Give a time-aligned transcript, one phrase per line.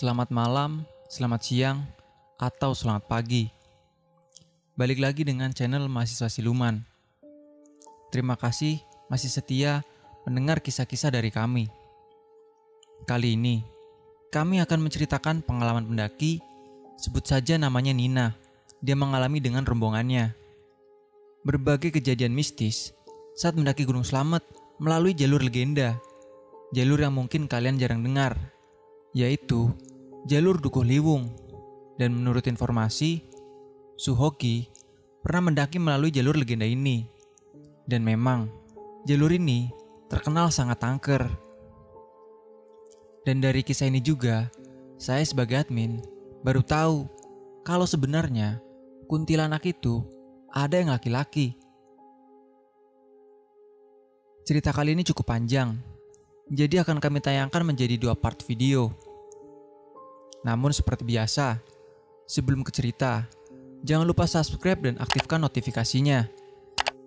[0.00, 1.84] Selamat malam, selamat siang,
[2.40, 3.52] atau selamat pagi.
[4.72, 6.80] Balik lagi dengan channel Mahasiswa Siluman.
[8.08, 8.80] Terima kasih
[9.12, 9.84] masih setia
[10.24, 11.68] mendengar kisah-kisah dari kami.
[13.04, 13.60] Kali ini,
[14.32, 16.40] kami akan menceritakan pengalaman pendaki,
[16.96, 18.32] sebut saja namanya Nina.
[18.80, 20.32] Dia mengalami dengan rombongannya.
[21.44, 22.96] Berbagai kejadian mistis
[23.36, 24.48] saat mendaki Gunung Slamet
[24.80, 26.00] melalui jalur legenda.
[26.72, 28.40] Jalur yang mungkin kalian jarang dengar,
[29.12, 29.68] yaitu
[30.26, 31.30] jalur Dukuh Liwung.
[32.00, 33.28] Dan menurut informasi,
[34.00, 34.72] Suhoki
[35.20, 37.04] pernah mendaki melalui jalur legenda ini.
[37.84, 38.48] Dan memang,
[39.04, 39.68] jalur ini
[40.08, 41.28] terkenal sangat angker.
[43.28, 44.48] Dan dari kisah ini juga,
[44.96, 46.00] saya sebagai admin
[46.40, 47.04] baru tahu
[47.60, 48.64] kalau sebenarnya
[49.04, 50.00] kuntilanak itu
[50.48, 51.52] ada yang laki-laki.
[54.48, 55.76] Cerita kali ini cukup panjang,
[56.48, 58.90] jadi akan kami tayangkan menjadi dua part video.
[60.40, 61.60] Namun seperti biasa,
[62.24, 63.28] sebelum ke cerita,
[63.84, 66.24] jangan lupa subscribe dan aktifkan notifikasinya.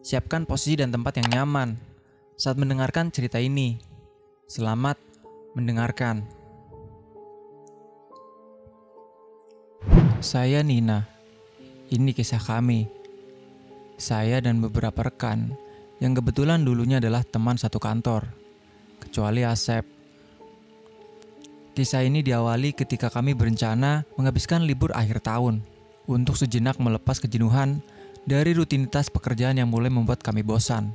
[0.03, 1.79] Siapkan posisi dan tempat yang nyaman
[2.35, 3.79] saat mendengarkan cerita ini.
[4.45, 4.99] Selamat
[5.55, 6.27] mendengarkan.
[10.19, 11.07] Saya Nina.
[11.93, 12.89] Ini kisah kami.
[13.95, 15.53] Saya dan beberapa rekan
[16.01, 18.27] yang kebetulan dulunya adalah teman satu kantor.
[18.99, 19.92] Kecuali Asep.
[21.73, 25.65] Kisah ini diawali ketika kami berencana menghabiskan libur akhir tahun
[26.05, 27.81] untuk sejenak melepas kejenuhan
[28.29, 30.93] dari rutinitas pekerjaan yang mulai membuat kami bosan.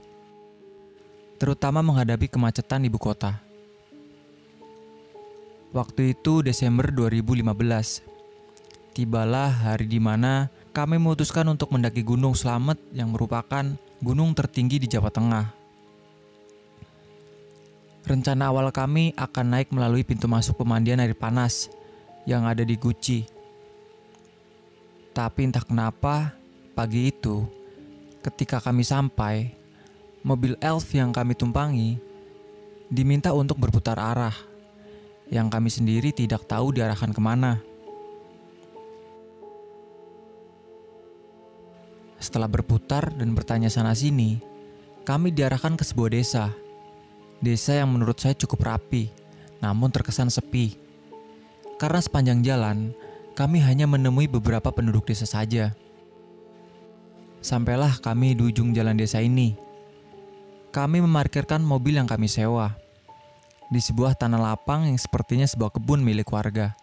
[1.42, 3.42] Terutama menghadapi kemacetan ibu kota.
[5.74, 8.06] Waktu itu Desember 2015.
[8.94, 13.66] Tibalah hari di mana kami memutuskan untuk mendaki Gunung Slamet yang merupakan
[13.98, 15.57] gunung tertinggi di Jawa Tengah.
[18.08, 21.68] Rencana awal kami akan naik melalui pintu masuk pemandian air panas
[22.24, 23.28] yang ada di Guci.
[25.12, 26.32] Tapi entah kenapa,
[26.72, 27.44] pagi itu
[28.24, 29.52] ketika kami sampai,
[30.24, 32.00] mobil elf yang kami tumpangi
[32.88, 34.32] diminta untuk berputar arah
[35.28, 37.60] yang kami sendiri tidak tahu diarahkan ke mana.
[42.16, 44.40] Setelah berputar dan bertanya sana-sini,
[45.04, 46.67] kami diarahkan ke sebuah desa.
[47.38, 49.14] Desa yang menurut saya cukup rapi,
[49.62, 50.74] namun terkesan sepi.
[51.78, 52.90] Karena sepanjang jalan,
[53.38, 55.70] kami hanya menemui beberapa penduduk desa saja.
[57.38, 59.54] Sampailah kami di ujung jalan desa ini.
[60.74, 62.74] Kami memarkirkan mobil yang kami sewa
[63.68, 66.74] di sebuah tanah lapang yang sepertinya sebuah kebun milik warga.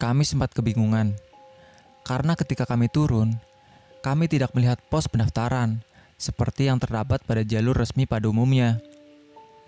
[0.00, 1.14] Kami sempat kebingungan,
[2.06, 3.36] karena ketika kami turun,
[4.00, 5.82] kami tidak melihat pos pendaftaran
[6.18, 8.82] seperti yang terdapat pada jalur resmi pada umumnya.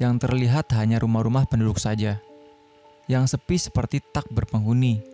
[0.03, 2.19] Yang terlihat hanya rumah-rumah penduduk saja,
[3.07, 5.05] yang sepi seperti tak berpenghuni.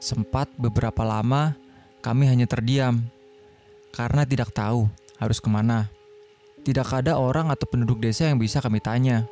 [0.00, 1.54] Sempat beberapa lama
[2.00, 3.04] kami hanya terdiam,
[3.92, 4.88] karena tidak tahu
[5.20, 5.92] harus ke mana.
[6.64, 9.28] Tidak ada orang atau penduduk desa yang bisa kami tanya.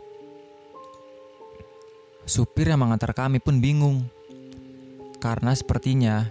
[2.24, 4.06] Supir yang mengantar kami pun bingung.
[5.18, 6.28] Karena sepertinya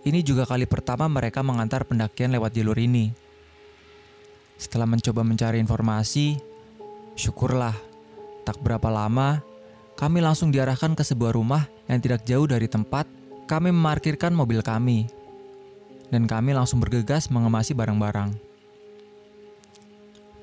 [0.00, 3.29] ini juga kali pertama mereka mengantar pendakian lewat jalur ini.
[4.60, 6.36] Setelah mencoba mencari informasi,
[7.16, 7.72] syukurlah
[8.44, 9.40] tak berapa lama
[9.96, 13.04] kami langsung diarahkan ke sebuah rumah yang tidak jauh dari tempat
[13.48, 15.08] kami memarkirkan mobil kami.
[16.12, 18.32] Dan kami langsung bergegas mengemasi barang-barang.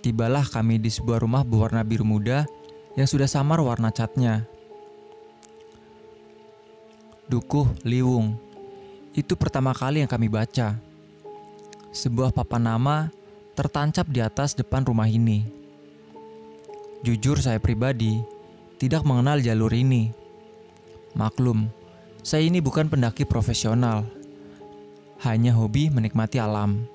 [0.05, 2.45] Tibalah kami di sebuah rumah berwarna biru muda
[2.93, 4.45] yang sudah samar warna catnya.
[7.27, 8.37] Dukuh Liwung.
[9.11, 10.77] Itu pertama kali yang kami baca.
[11.91, 13.09] Sebuah papan nama
[13.57, 15.41] tertancap di atas depan rumah ini.
[17.01, 18.21] Jujur saya pribadi
[18.77, 20.13] tidak mengenal jalur ini.
[21.17, 21.65] Maklum,
[22.21, 24.05] saya ini bukan pendaki profesional.
[25.25, 26.85] Hanya hobi menikmati alam.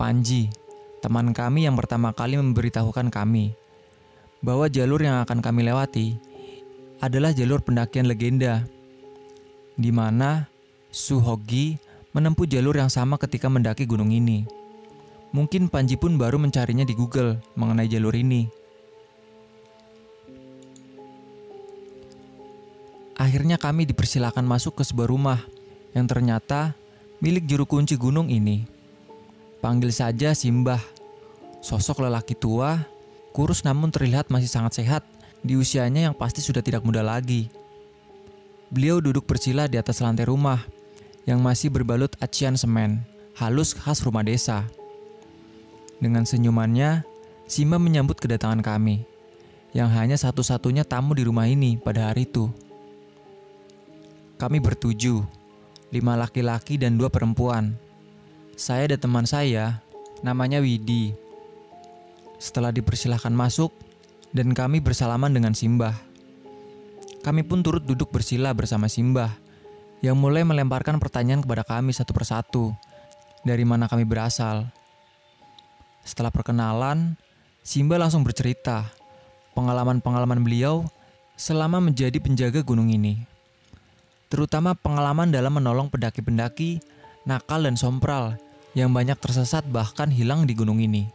[0.00, 0.48] Panji
[1.04, 3.52] teman kami yang pertama kali memberitahukan kami
[4.40, 6.16] bahwa jalur yang akan kami lewati
[7.04, 8.64] adalah jalur pendakian legenda,
[9.76, 10.48] di mana
[10.88, 11.76] Suhogi
[12.16, 14.55] menempuh jalur yang sama ketika mendaki gunung ini.
[15.34, 18.46] Mungkin Panji pun baru mencarinya di Google mengenai jalur ini.
[23.16, 25.40] Akhirnya kami dipersilakan masuk ke sebuah rumah
[25.96, 26.76] yang ternyata
[27.24, 28.68] milik juru kunci gunung ini.
[29.64, 30.96] Panggil saja Simbah
[31.66, 32.78] Sosok lelaki tua,
[33.34, 35.02] kurus namun terlihat masih sangat sehat
[35.42, 37.50] di usianya yang pasti sudah tidak muda lagi.
[38.70, 40.62] Beliau duduk bersila di atas lantai rumah
[41.26, 43.02] yang masih berbalut acian semen,
[43.34, 44.62] halus khas rumah desa.
[45.96, 47.04] Dengan senyumannya,
[47.46, 49.06] Simba menyambut kedatangan kami,
[49.72, 52.50] yang hanya satu-satunya tamu di rumah ini pada hari itu.
[54.36, 55.24] Kami bertujuh,
[55.94, 57.78] lima laki-laki dan dua perempuan.
[58.56, 59.80] Saya dan teman saya,
[60.20, 61.16] namanya Widi.
[62.36, 63.72] Setelah dipersilahkan masuk,
[64.36, 65.96] dan kami bersalaman dengan Simbah.
[67.24, 69.32] Kami pun turut duduk bersila bersama Simbah,
[70.04, 72.76] yang mulai melemparkan pertanyaan kepada kami satu persatu,
[73.40, 74.68] dari mana kami berasal.
[76.06, 77.18] Setelah perkenalan,
[77.66, 78.86] Simba langsung bercerita
[79.58, 80.86] pengalaman-pengalaman beliau
[81.34, 83.26] selama menjadi penjaga gunung ini.
[84.30, 86.78] Terutama pengalaman dalam menolong pendaki-pendaki,
[87.26, 88.38] nakal dan sompral
[88.78, 91.10] yang banyak tersesat bahkan hilang di gunung ini.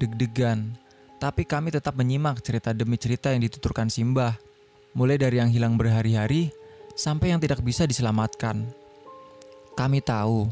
[0.00, 0.72] Deg-degan,
[1.20, 4.40] tapi kami tetap menyimak cerita demi cerita yang dituturkan Simba,
[4.94, 6.54] mulai dari yang hilang berhari-hari
[6.94, 8.77] sampai yang tidak bisa diselamatkan.
[9.78, 10.50] Kami tahu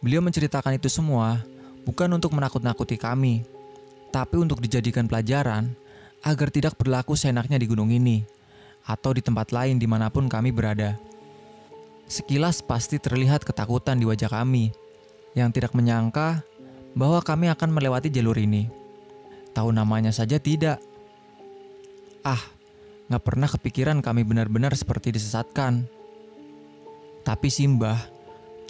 [0.00, 1.44] Beliau menceritakan itu semua
[1.84, 3.44] bukan untuk menakut-nakuti kami,
[4.08, 5.76] tapi untuk dijadikan pelajaran
[6.24, 8.24] agar tidak berlaku seenaknya di gunung ini
[8.88, 10.96] atau di tempat lain di mana pun kami berada.
[12.08, 14.72] Sekilas pasti terlihat ketakutan di wajah kami
[15.36, 16.40] yang tidak menyangka
[16.96, 18.72] bahwa kami akan melewati jalur ini.
[19.52, 20.80] Tahu namanya saja tidak.
[22.24, 22.40] Ah,
[23.12, 25.84] gak pernah kepikiran kami benar-benar seperti disesatkan.
[27.20, 28.19] Tapi Simbah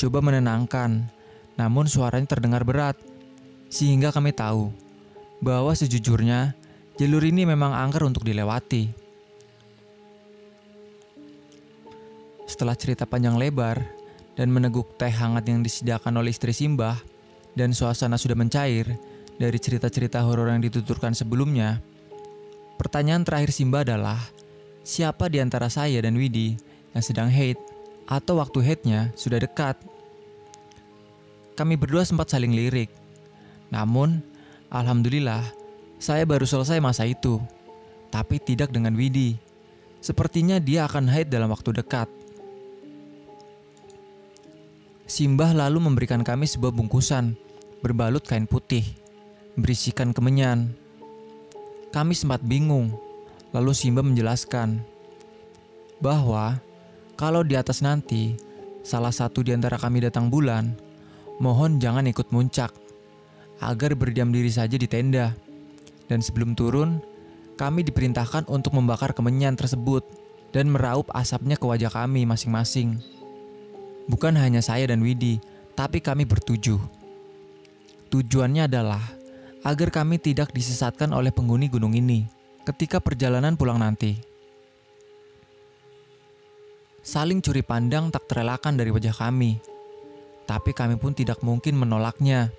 [0.01, 1.05] coba menenangkan
[1.61, 2.97] namun suaranya terdengar berat,
[3.69, 4.73] sehingga kami tahu
[5.45, 6.57] bahwa sejujurnya
[6.97, 8.89] jalur ini memang angker untuk dilewati.
[12.49, 13.77] Setelah cerita panjang lebar
[14.41, 16.97] dan meneguk teh hangat yang disediakan oleh istri Simbah,
[17.53, 18.89] dan suasana sudah mencair
[19.37, 21.77] dari cerita-cerita horor yang dituturkan sebelumnya,
[22.81, 24.21] pertanyaan terakhir Simba adalah,
[24.81, 26.57] siapa di antara saya dan Widi
[26.97, 27.61] yang sedang hate
[28.09, 29.79] atau waktu hate-nya sudah dekat
[31.55, 32.91] kami berdua sempat saling lirik.
[33.71, 34.23] Namun,
[34.69, 35.47] alhamdulillah,
[36.01, 37.39] saya baru selesai masa itu.
[38.11, 39.39] Tapi tidak dengan Widi.
[40.03, 42.09] Sepertinya dia akan haid dalam waktu dekat.
[45.11, 47.35] Simbah lalu memberikan kami sebuah bungkusan
[47.83, 48.87] berbalut kain putih,
[49.59, 50.71] berisikan kemenyan.
[51.91, 52.95] Kami sempat bingung,
[53.51, 54.79] lalu Simbah menjelaskan
[55.99, 56.63] bahwa
[57.19, 58.39] kalau di atas nanti
[58.81, 60.73] salah satu di antara kami datang bulan,
[61.41, 62.71] mohon jangan ikut muncak,
[63.65, 65.33] agar berdiam diri saja di tenda.
[66.07, 67.01] Dan sebelum turun,
[67.57, 70.05] kami diperintahkan untuk membakar kemenyan tersebut
[70.53, 73.01] dan meraup asapnya ke wajah kami masing-masing.
[74.07, 75.41] Bukan hanya saya dan Widi,
[75.73, 76.79] tapi kami bertujuh.
[78.11, 79.01] Tujuannya adalah
[79.63, 82.27] agar kami tidak disesatkan oleh penghuni gunung ini
[82.67, 84.19] ketika perjalanan pulang nanti.
[87.01, 89.70] Saling curi pandang tak terelakkan dari wajah kami
[90.51, 92.51] tapi kami pun tidak mungkin menolaknya.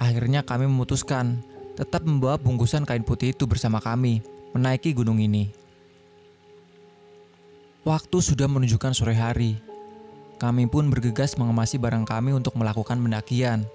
[0.00, 1.44] Akhirnya kami memutuskan
[1.76, 4.24] tetap membawa bungkusan kain putih itu bersama kami
[4.56, 5.52] menaiki gunung ini.
[7.84, 9.60] Waktu sudah menunjukkan sore hari.
[10.40, 13.68] Kami pun bergegas mengemasi barang kami untuk melakukan pendakian.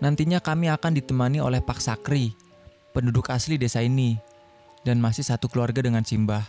[0.00, 2.32] Nantinya kami akan ditemani oleh Pak Sakri,
[2.96, 4.16] penduduk asli desa ini,
[4.82, 6.42] dan masih satu keluarga dengan Simbah.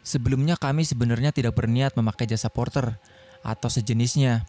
[0.00, 2.96] Sebelumnya kami sebenarnya tidak berniat memakai jasa porter
[3.42, 4.46] atau sejenisnya,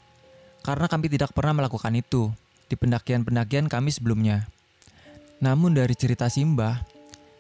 [0.62, 2.30] karena kami tidak pernah melakukan itu
[2.70, 4.46] di pendakian-pendakian kami sebelumnya.
[5.40, 6.84] Namun dari cerita Simbah,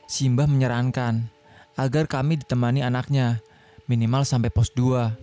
[0.09, 1.29] Simbah menyarankan
[1.77, 3.43] agar kami ditemani anaknya
[3.85, 5.13] minimal sampai pos 2.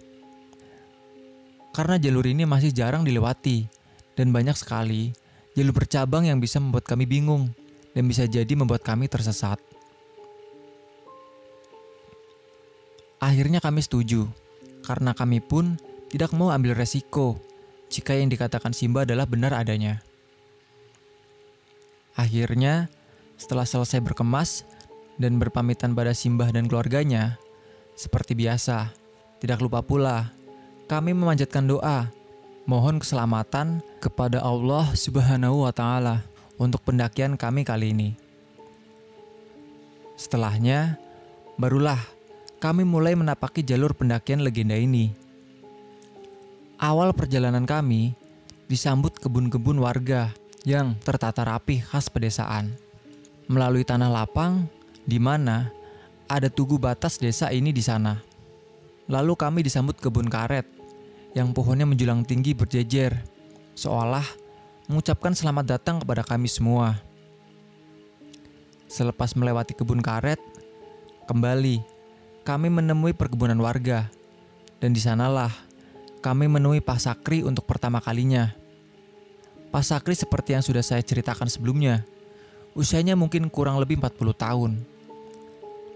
[1.74, 3.68] Karena jalur ini masih jarang dilewati
[4.16, 5.12] dan banyak sekali
[5.56, 7.52] jalur bercabang yang bisa membuat kami bingung
[7.96, 9.56] dan bisa jadi membuat kami tersesat.
[13.16, 14.28] Akhirnya kami setuju,
[14.84, 15.80] karena kami pun
[16.16, 17.36] tidak mau ambil resiko
[17.92, 20.00] jika yang dikatakan Simba adalah benar adanya.
[22.16, 22.88] Akhirnya,
[23.36, 24.64] setelah selesai berkemas
[25.20, 27.36] dan berpamitan pada Simbah dan keluarganya,
[28.00, 28.96] seperti biasa,
[29.44, 30.32] tidak lupa pula
[30.88, 32.08] kami memanjatkan doa
[32.64, 36.24] mohon keselamatan kepada Allah Subhanahu wa taala
[36.56, 38.16] untuk pendakian kami kali ini.
[40.16, 40.96] Setelahnya,
[41.60, 42.00] barulah
[42.56, 45.25] kami mulai menapaki jalur pendakian legenda ini
[46.76, 48.12] Awal perjalanan kami
[48.68, 50.36] disambut kebun-kebun warga
[50.68, 52.76] yang tertata rapi khas pedesaan.
[53.48, 54.68] Melalui tanah lapang
[55.08, 55.72] di mana
[56.28, 58.20] ada tugu batas desa ini di sana.
[59.08, 60.68] Lalu kami disambut kebun karet
[61.32, 63.24] yang pohonnya menjulang tinggi berjejer,
[63.72, 64.24] seolah
[64.84, 67.00] mengucapkan selamat datang kepada kami semua.
[68.84, 70.38] Selepas melewati kebun karet,
[71.24, 71.80] kembali
[72.44, 74.12] kami menemui perkebunan warga,
[74.76, 75.65] dan di sanalah
[76.20, 78.54] kami menemui Pak Sakri untuk pertama kalinya.
[79.72, 82.06] Pak Sakri seperti yang sudah saya ceritakan sebelumnya,
[82.72, 84.72] usianya mungkin kurang lebih 40 tahun.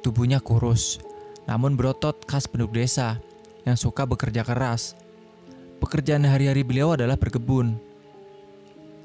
[0.01, 1.01] Tubuhnya kurus,
[1.45, 3.21] namun berotot khas penduduk desa
[3.65, 4.97] yang suka bekerja keras.
[5.81, 7.77] Pekerjaan hari-hari beliau adalah berkebun.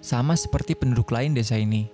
[0.04, 1.88] Sama seperti penduduk lain desa ini.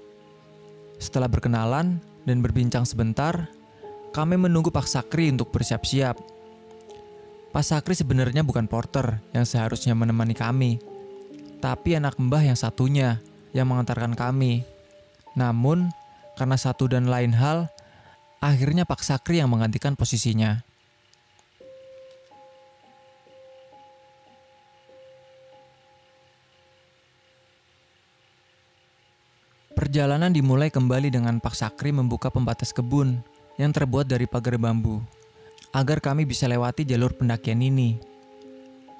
[1.01, 3.49] Setelah berkenalan dan berbincang sebentar,
[4.11, 6.19] kami menunggu Pak Sakri untuk bersiap-siap.
[7.51, 10.79] Pak Sakri sebenarnya bukan porter yang seharusnya menemani kami,
[11.59, 13.19] tapi anak mbah yang satunya
[13.51, 14.63] yang mengantarkan kami.
[15.35, 15.91] Namun,
[16.39, 17.67] karena satu dan lain hal,
[18.39, 20.63] akhirnya Pak Sakri yang menggantikan posisinya.
[29.75, 33.19] Perjalanan dimulai kembali dengan Pak Sakri membuka pembatas kebun
[33.59, 35.03] yang terbuat dari pagar bambu
[35.71, 37.99] agar kami bisa lewati jalur pendakian ini.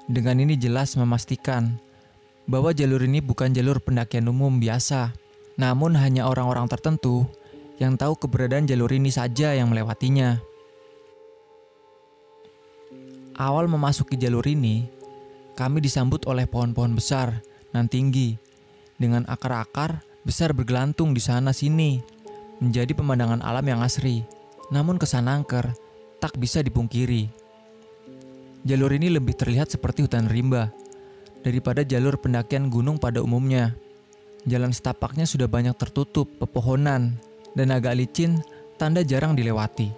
[0.08, 1.78] Dengan ini jelas memastikan
[2.48, 5.14] bahwa jalur ini bukan jalur pendakian umum biasa,
[5.60, 7.28] namun hanya orang-orang tertentu
[7.78, 10.40] yang tahu keberadaan jalur ini saja yang melewatinya.
[13.38, 14.84] Awal memasuki jalur ini,
[15.56, 17.40] kami disambut oleh pohon-pohon besar
[17.72, 18.36] dan tinggi
[19.00, 21.98] dengan akar-akar besar bergelantung di sana sini,
[22.60, 24.22] menjadi pemandangan alam yang asri.
[24.72, 25.74] Namun kesan angker
[26.22, 27.26] tak bisa dipungkiri.
[28.62, 30.70] Jalur ini lebih terlihat seperti hutan rimba
[31.42, 33.74] daripada jalur pendakian gunung pada umumnya.
[34.46, 37.18] Jalan setapaknya sudah banyak tertutup pepohonan
[37.58, 38.38] dan agak licin,
[38.78, 39.90] tanda jarang dilewati.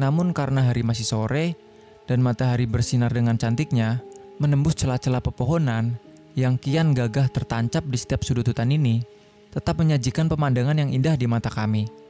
[0.00, 1.60] Namun karena hari masih sore
[2.08, 4.00] dan matahari bersinar dengan cantiknya,
[4.40, 6.00] menembus celah-celah pepohonan
[6.36, 9.04] yang kian gagah tertancap di setiap sudut hutan ini,
[9.52, 12.05] tetap menyajikan pemandangan yang indah di mata kami.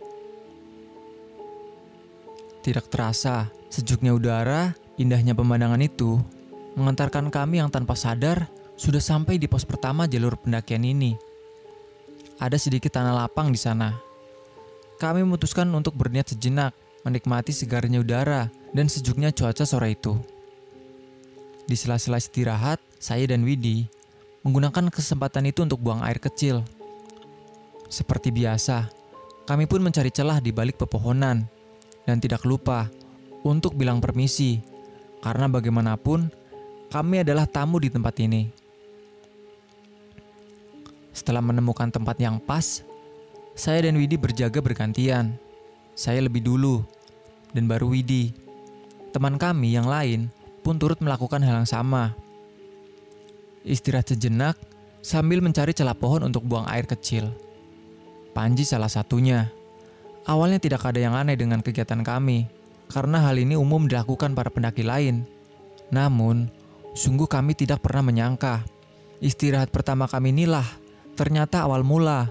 [2.66, 6.18] Tidak terasa, sejuknya udara, indahnya pemandangan itu,
[6.74, 11.14] mengantarkan kami yang tanpa sadar sudah sampai di pos pertama jalur pendakian ini.
[12.42, 13.94] Ada sedikit tanah lapang di sana.
[14.98, 16.74] Kami memutuskan untuk berniat sejenak,
[17.06, 20.18] menikmati segarnya udara dan sejuknya cuaca sore itu.
[21.70, 23.86] Di sela-sela istirahat, saya dan Widi
[24.42, 26.66] menggunakan kesempatan itu untuk buang air kecil
[27.86, 28.90] seperti biasa,
[29.46, 31.46] kami pun mencari celah di balik pepohonan
[32.06, 32.88] dan tidak lupa
[33.42, 34.62] untuk bilang permisi
[35.20, 36.30] karena bagaimanapun
[36.88, 38.46] kami adalah tamu di tempat ini.
[41.10, 42.86] Setelah menemukan tempat yang pas,
[43.56, 45.34] saya dan Widi berjaga bergantian.
[45.96, 46.84] Saya lebih dulu
[47.56, 48.30] dan baru Widi.
[49.16, 50.28] Teman kami yang lain
[50.60, 52.12] pun turut melakukan hal yang sama.
[53.64, 54.54] Istirahat sejenak
[55.00, 57.32] sambil mencari celah pohon untuk buang air kecil.
[58.36, 59.48] Panji salah satunya.
[60.26, 62.50] Awalnya tidak ada yang aneh dengan kegiatan kami,
[62.90, 65.22] karena hal ini umum dilakukan para pendaki lain.
[65.94, 66.50] Namun,
[66.98, 68.66] sungguh kami tidak pernah menyangka
[69.20, 70.66] istirahat pertama kami inilah
[71.16, 72.28] ternyata awal mula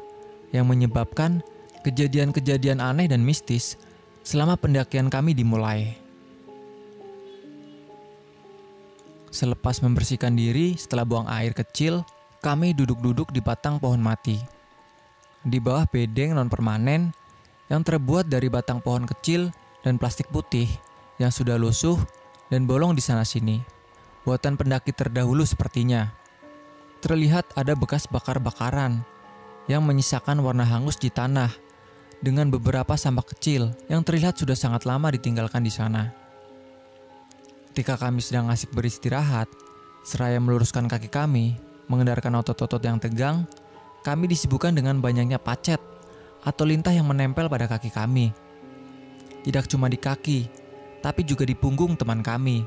[0.53, 1.41] yang menyebabkan
[1.81, 3.77] kejadian-kejadian aneh dan mistis
[4.21, 5.97] selama pendakian kami dimulai.
[9.33, 12.07] Selepas membersihkan diri setelah buang air kecil,
[12.39, 14.39] kami duduk-duduk di batang pohon mati
[15.45, 17.13] di bawah bedeng non permanen
[17.69, 19.49] yang terbuat dari batang pohon kecil
[19.81, 20.69] dan plastik putih
[21.17, 21.97] yang sudah lusuh
[22.49, 23.61] dan bolong di sana-sini.
[24.25, 26.09] Buatan pendaki terdahulu sepertinya.
[27.01, 29.05] Terlihat ada bekas bakar-bakaran
[29.69, 31.53] yang menyisakan warna hangus di tanah
[32.21, 36.09] dengan beberapa sampah kecil yang terlihat sudah sangat lama ditinggalkan di sana.
[37.69, 39.51] Ketika kami sedang asik beristirahat,
[40.01, 41.59] seraya meluruskan kaki kami,
[41.91, 43.45] mengendarkan otot-otot yang tegang,
[44.01, 45.77] kami disibukkan dengan banyaknya pacet
[46.45, 48.29] atau lintah yang menempel pada kaki kami.
[49.41, 50.45] Tidak cuma di kaki,
[51.01, 52.61] tapi juga di punggung teman kami.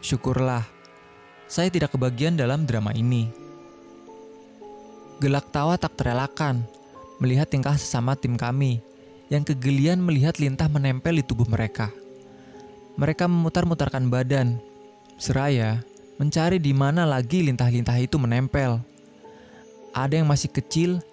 [0.00, 0.62] Syukurlah,
[1.50, 3.26] saya tidak kebagian dalam drama ini.
[5.20, 6.64] Gelak tawa tak terelakkan
[7.20, 8.80] melihat tingkah sesama tim kami
[9.28, 11.92] yang kegelian melihat lintah menempel di tubuh mereka.
[12.96, 14.58] Mereka memutar-mutarkan badan,
[15.20, 15.84] seraya
[16.16, 18.80] mencari di mana lagi lintah-lintah itu menempel.
[19.94, 21.04] Ada yang masih kecil,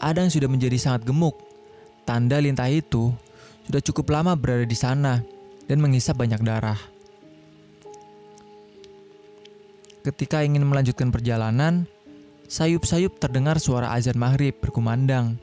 [0.00, 1.36] ada yang sudah menjadi sangat gemuk.
[2.06, 3.10] Tanda lintah itu
[3.66, 5.20] sudah cukup lama berada di sana
[5.66, 6.78] dan menghisap banyak darah.
[10.06, 11.90] Ketika ingin melanjutkan perjalanan,
[12.46, 15.34] sayup-sayup terdengar suara azan maghrib berkumandang.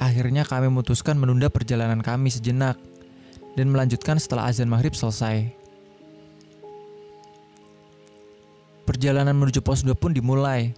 [0.00, 2.80] Akhirnya kami memutuskan menunda perjalanan kami sejenak
[3.60, 5.52] dan melanjutkan setelah azan maghrib selesai.
[8.88, 10.72] Perjalanan menuju pos 2 pun dimulai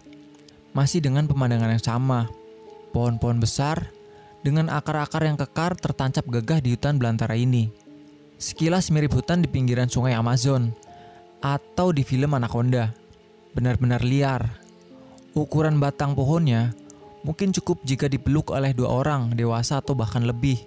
[0.74, 2.39] masih dengan pemandangan yang sama.
[2.90, 3.94] Pohon-pohon besar
[4.40, 7.70] dengan akar-akar yang kekar tertancap gagah di hutan belantara ini.
[8.40, 10.72] Sekilas mirip hutan di pinggiran sungai Amazon
[11.44, 12.96] atau di film Anaconda.
[13.52, 14.42] Benar-benar liar.
[15.36, 16.74] Ukuran batang pohonnya
[17.22, 20.58] mungkin cukup jika dipeluk oleh dua orang dewasa atau bahkan lebih.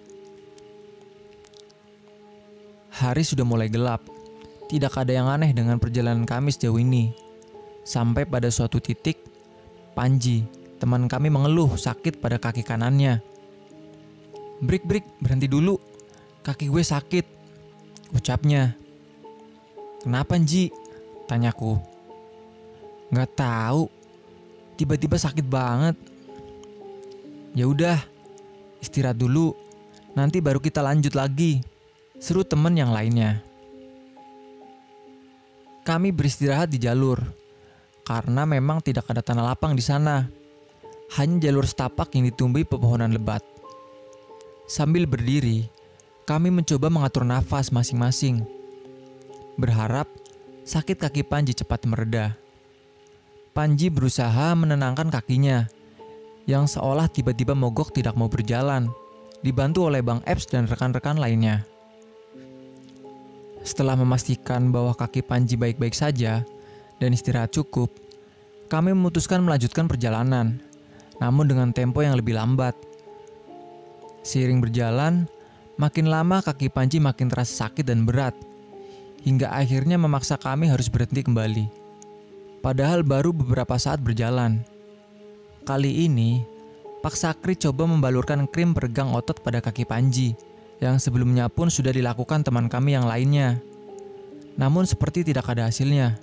[2.94, 4.06] Hari sudah mulai gelap.
[4.70, 7.12] Tidak ada yang aneh dengan perjalanan kami sejauh ini.
[7.84, 9.20] Sampai pada suatu titik,
[9.92, 10.46] Panji,
[10.84, 13.24] teman kami mengeluh sakit pada kaki kanannya.
[14.60, 15.80] Brik, brik, berhenti dulu.
[16.44, 17.24] Kaki gue sakit.
[18.12, 18.76] Ucapnya.
[20.04, 20.76] Kenapa, Ji?
[21.24, 21.80] Tanyaku.
[23.16, 23.88] Gak tahu.
[24.76, 25.96] Tiba-tiba sakit banget.
[27.56, 28.04] Ya udah,
[28.84, 29.56] istirahat dulu.
[30.20, 31.64] Nanti baru kita lanjut lagi.
[32.20, 33.40] Seru teman yang lainnya.
[35.88, 37.24] Kami beristirahat di jalur
[38.04, 40.43] karena memang tidak ada tanah lapang di sana.
[41.14, 43.46] Hanya jalur setapak yang ditumbuhi pepohonan lebat.
[44.66, 45.70] Sambil berdiri,
[46.26, 48.42] kami mencoba mengatur nafas masing-masing.
[49.54, 50.10] Berharap
[50.66, 52.34] sakit kaki Panji cepat mereda.
[53.54, 55.70] Panji berusaha menenangkan kakinya
[56.50, 58.90] yang seolah tiba-tiba mogok tidak mau berjalan,
[59.46, 61.62] dibantu oleh Bang Eps dan rekan-rekan lainnya.
[63.62, 66.42] Setelah memastikan bahwa kaki Panji baik-baik saja
[66.98, 67.94] dan istirahat cukup,
[68.68, 70.60] kami memutuskan melanjutkan perjalanan,
[71.22, 72.74] namun dengan tempo yang lebih lambat.
[74.24, 75.28] Seiring berjalan,
[75.76, 78.34] makin lama kaki Panji makin terasa sakit dan berat,
[79.26, 81.66] hingga akhirnya memaksa kami harus berhenti kembali.
[82.64, 84.64] Padahal baru beberapa saat berjalan.
[85.68, 86.40] Kali ini,
[87.04, 90.32] Pak Sakri coba membalurkan krim peregang otot pada kaki Panji,
[90.80, 93.60] yang sebelumnya pun sudah dilakukan teman kami yang lainnya.
[94.56, 96.16] Namun seperti tidak ada hasilnya,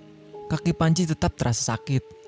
[0.49, 2.20] kaki Panji tetap terasa sakit.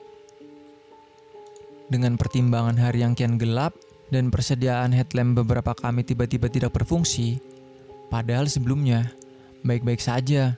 [1.92, 3.76] Dengan pertimbangan hari yang kian gelap
[4.08, 7.36] dan persediaan headlamp beberapa kami tiba-tiba tidak berfungsi,
[8.08, 9.12] padahal sebelumnya
[9.60, 10.56] baik-baik saja.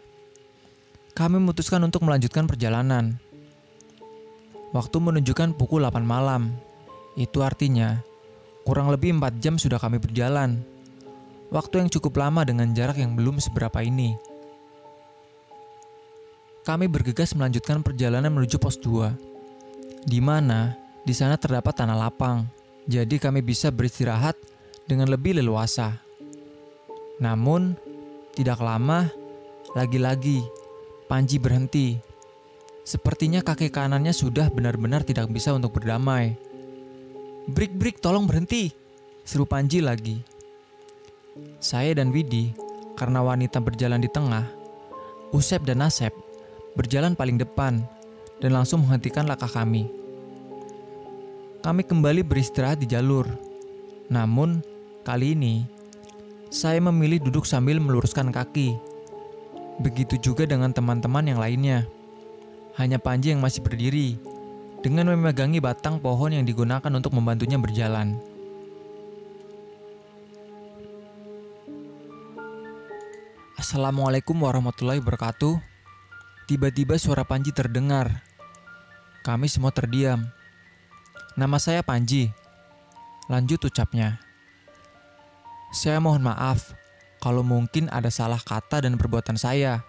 [1.10, 3.18] Kami memutuskan untuk melanjutkan perjalanan.
[4.70, 6.54] Waktu menunjukkan pukul 8 malam.
[7.18, 7.98] Itu artinya,
[8.62, 10.62] kurang lebih 4 jam sudah kami berjalan.
[11.50, 14.14] Waktu yang cukup lama dengan jarak yang belum seberapa ini.
[16.62, 19.10] Kami bergegas melanjutkan perjalanan menuju pos 2.
[20.06, 22.48] Di mana di sana terdapat tanah lapang.
[22.84, 24.36] Jadi kami bisa beristirahat
[24.84, 26.00] dengan lebih leluasa.
[27.20, 27.76] Namun,
[28.34, 29.08] tidak lama,
[29.72, 30.42] lagi-lagi
[31.04, 32.00] Panji berhenti
[32.84, 36.36] Sepertinya kaki kanannya sudah benar-benar tidak bisa untuk berdamai.
[37.48, 38.68] Brik brik tolong berhenti,
[39.24, 40.20] seru Panji lagi.
[41.64, 42.52] Saya dan Widi,
[42.92, 44.44] karena wanita berjalan di tengah,
[45.32, 46.12] Usep dan Nasep
[46.76, 47.80] berjalan paling depan
[48.44, 49.88] dan langsung menghentikan langkah kami.
[51.64, 53.24] Kami kembali beristirahat di jalur.
[54.12, 54.60] Namun,
[55.00, 55.64] kali ini
[56.52, 58.76] saya memilih duduk sambil meluruskan kaki.
[59.80, 61.88] Begitu juga dengan teman-teman yang lainnya.
[62.76, 64.20] Hanya Panji yang masih berdiri,
[64.84, 68.20] dengan memegangi batang pohon yang digunakan untuk membantunya berjalan.
[73.56, 75.56] Assalamualaikum warahmatullahi wabarakatuh.
[76.44, 78.20] Tiba-tiba suara Panji terdengar.
[79.24, 80.43] Kami semua terdiam.
[81.34, 82.30] Nama saya Panji.
[83.26, 84.22] Lanjut ucapnya.
[85.74, 86.78] Saya mohon maaf
[87.18, 89.82] kalau mungkin ada salah kata dan perbuatan saya.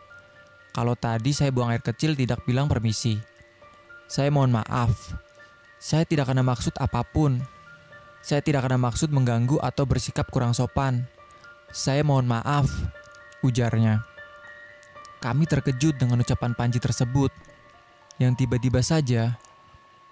[0.73, 3.21] Kalau tadi saya buang air kecil tidak bilang permisi.
[4.09, 5.13] Saya mohon maaf.
[5.77, 7.37] Saya tidak kena maksud apa pun.
[8.25, 11.05] Saya tidak kena maksud mengganggu atau bersikap kurang sopan.
[11.69, 12.65] Saya mohon maaf,
[13.45, 14.01] ujarnya.
[15.21, 17.29] Kami terkejut dengan ucapan Panji tersebut,
[18.17, 19.37] yang tiba-tiba saja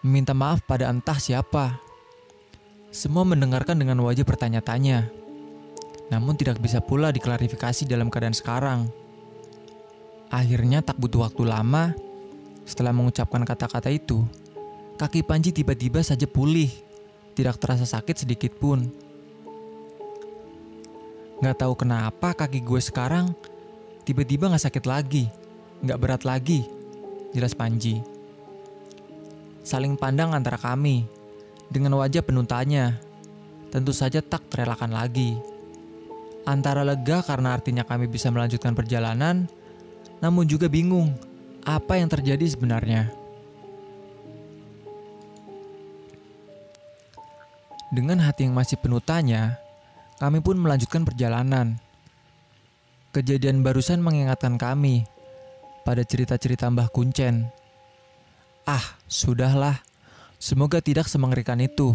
[0.04, 1.80] meminta maaf pada entah siapa.
[2.92, 5.08] Semua mendengarkan dengan wajah bertanya-tanya,
[6.12, 8.92] namun tidak bisa pula diklarifikasi dalam keadaan sekarang.
[10.30, 11.96] Akhirnya tak butuh waktu lama,
[12.68, 14.22] setelah mengucapkan kata-kata itu,
[15.00, 16.70] kaki Panji tiba-tiba saja pulih,
[17.34, 18.92] tidak terasa sakit sedikit pun.
[21.42, 23.34] Gak tahu kenapa kaki gue sekarang
[24.06, 25.32] tiba-tiba gak sakit lagi,
[25.82, 26.68] gak berat lagi,
[27.34, 28.13] jelas Panji.
[29.64, 31.08] Saling pandang antara kami,
[31.72, 33.00] dengan wajah penuh tanya,
[33.72, 35.40] tentu saja tak terelakkan lagi.
[36.44, 39.48] Antara lega karena artinya kami bisa melanjutkan perjalanan,
[40.20, 41.16] namun juga bingung
[41.64, 43.16] apa yang terjadi sebenarnya.
[47.96, 49.64] Dengan hati yang masih penuh tanya,
[50.20, 51.80] kami pun melanjutkan perjalanan.
[53.16, 55.08] Kejadian barusan mengingatkan kami
[55.88, 57.63] pada cerita-cerita Mbah Kuncen.
[58.64, 59.84] Ah, sudahlah.
[60.40, 61.92] Semoga tidak semengerikan itu,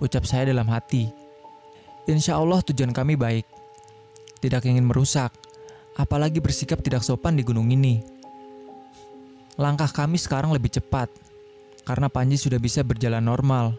[0.00, 1.12] ucap saya dalam hati.
[2.08, 3.44] Insya Allah tujuan kami baik.
[4.40, 5.36] Tidak ingin merusak,
[6.00, 8.00] apalagi bersikap tidak sopan di gunung ini.
[9.60, 11.12] Langkah kami sekarang lebih cepat,
[11.84, 13.76] karena Panji sudah bisa berjalan normal.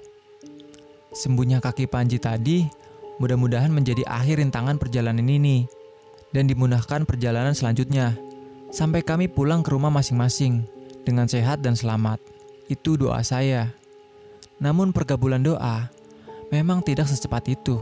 [1.09, 2.61] Sembuhnya kaki Panji tadi
[3.17, 5.65] mudah-mudahan menjadi akhir rintangan perjalanan ini
[6.29, 8.13] dan dimudahkan perjalanan selanjutnya
[8.69, 10.61] sampai kami pulang ke rumah masing-masing
[11.03, 12.19] dengan sehat dan selamat.
[12.67, 13.73] Itu doa saya.
[14.59, 15.89] Namun pergabulan doa
[16.51, 17.79] memang tidak secepat itu.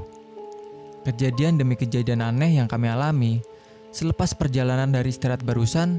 [1.08, 3.40] Kejadian demi kejadian aneh yang kami alami
[3.96, 5.98] selepas perjalanan dari istirahat barusan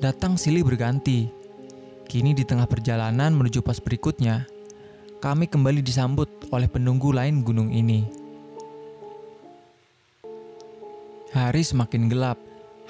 [0.00, 1.28] datang silih berganti.
[2.06, 4.46] Kini di tengah perjalanan menuju pos berikutnya,
[5.18, 8.06] kami kembali disambut oleh penunggu lain gunung ini.
[11.34, 12.38] Hari semakin gelap,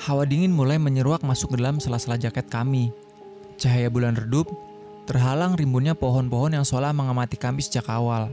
[0.06, 2.92] hawa dingin mulai menyeruak masuk ke dalam sela-sela jaket kami.
[3.56, 4.52] Cahaya bulan redup
[5.06, 8.28] terhalang rimbunnya pohon-pohon yang seolah mengamati kami sejak awal.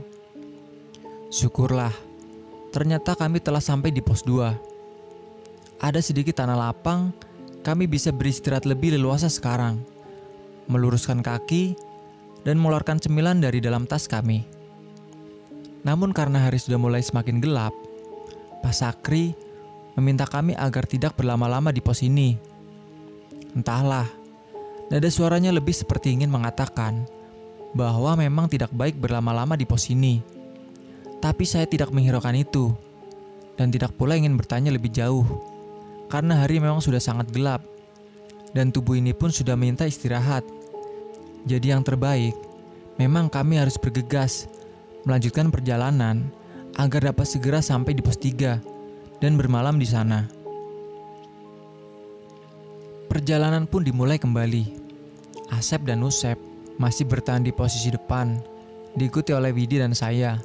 [1.32, 1.94] Syukurlah,
[2.74, 5.80] ternyata kami telah sampai di pos 2.
[5.80, 7.14] Ada sedikit tanah lapang,
[7.64, 9.80] kami bisa beristirahat lebih leluasa sekarang.
[10.68, 11.74] Meluruskan kaki
[12.44, 14.44] dan mengeluarkan cemilan dari dalam tas kami.
[15.84, 17.72] Namun karena hari sudah mulai semakin gelap,
[18.64, 19.36] Pak Sakri
[19.94, 22.36] meminta kami agar tidak berlama-lama di pos ini.
[23.52, 24.08] Entahlah,
[24.94, 27.02] nada suaranya lebih seperti ingin mengatakan
[27.74, 30.22] bahwa memang tidak baik berlama-lama di pos ini.
[31.18, 32.70] Tapi saya tidak menghiraukan itu
[33.58, 35.26] dan tidak pula ingin bertanya lebih jauh
[36.06, 37.66] karena hari memang sudah sangat gelap
[38.54, 40.46] dan tubuh ini pun sudah minta istirahat.
[41.42, 42.38] Jadi yang terbaik
[42.94, 44.46] memang kami harus bergegas
[45.02, 46.30] melanjutkan perjalanan
[46.78, 50.30] agar dapat segera sampai di pos 3 dan bermalam di sana.
[53.10, 54.83] Perjalanan pun dimulai kembali.
[55.54, 56.34] Asep dan Usep
[56.82, 58.42] masih bertahan di posisi depan,
[58.98, 60.42] diikuti oleh Widi dan saya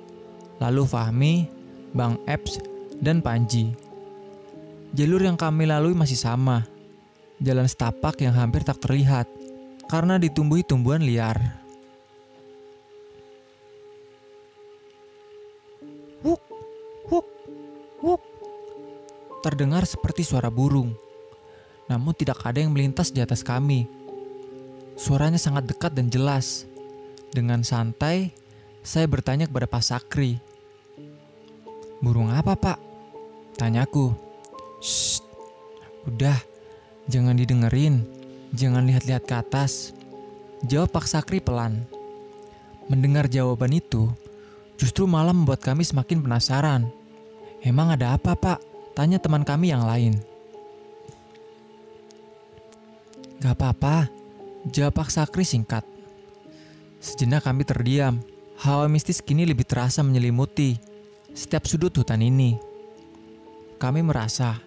[0.62, 1.34] lalu Fahmi,
[1.96, 2.62] Bang Eps,
[3.02, 3.74] dan Panji.
[4.94, 6.68] Jalur yang kami lalui masih sama,
[7.42, 9.26] jalan setapak yang hampir tak terlihat
[9.90, 11.38] karena ditumbuhi tumbuhan liar.
[16.22, 16.44] Wuk,
[17.10, 17.28] wuk,
[18.04, 18.22] wuk.
[19.40, 20.92] Terdengar seperti suara burung,
[21.88, 23.99] namun tidak ada yang melintas di atas kami.
[25.00, 26.68] Suaranya sangat dekat dan jelas.
[27.32, 28.36] Dengan santai,
[28.84, 30.44] saya bertanya kepada Pak Sakri.
[32.04, 32.78] Burung apa pak?
[33.56, 34.12] Tanyaku.
[34.84, 35.24] Shh,
[36.04, 36.36] udah,
[37.08, 38.04] jangan didengerin,
[38.52, 39.96] jangan lihat-lihat ke atas.
[40.68, 41.88] Jawab Pak Sakri pelan.
[42.92, 44.12] Mendengar jawaban itu,
[44.76, 46.92] justru malah membuat kami semakin penasaran.
[47.64, 48.60] Emang ada apa pak?
[48.96, 50.20] Tanya teman kami yang lain.
[53.40, 54.12] Gak apa-apa,
[54.68, 55.88] jawab Pak Sakri singkat.
[57.00, 58.20] Sejenak kami terdiam.
[58.60, 60.76] Hawa mistis kini lebih terasa menyelimuti
[61.32, 62.60] setiap sudut hutan ini.
[63.80, 64.60] Kami merasa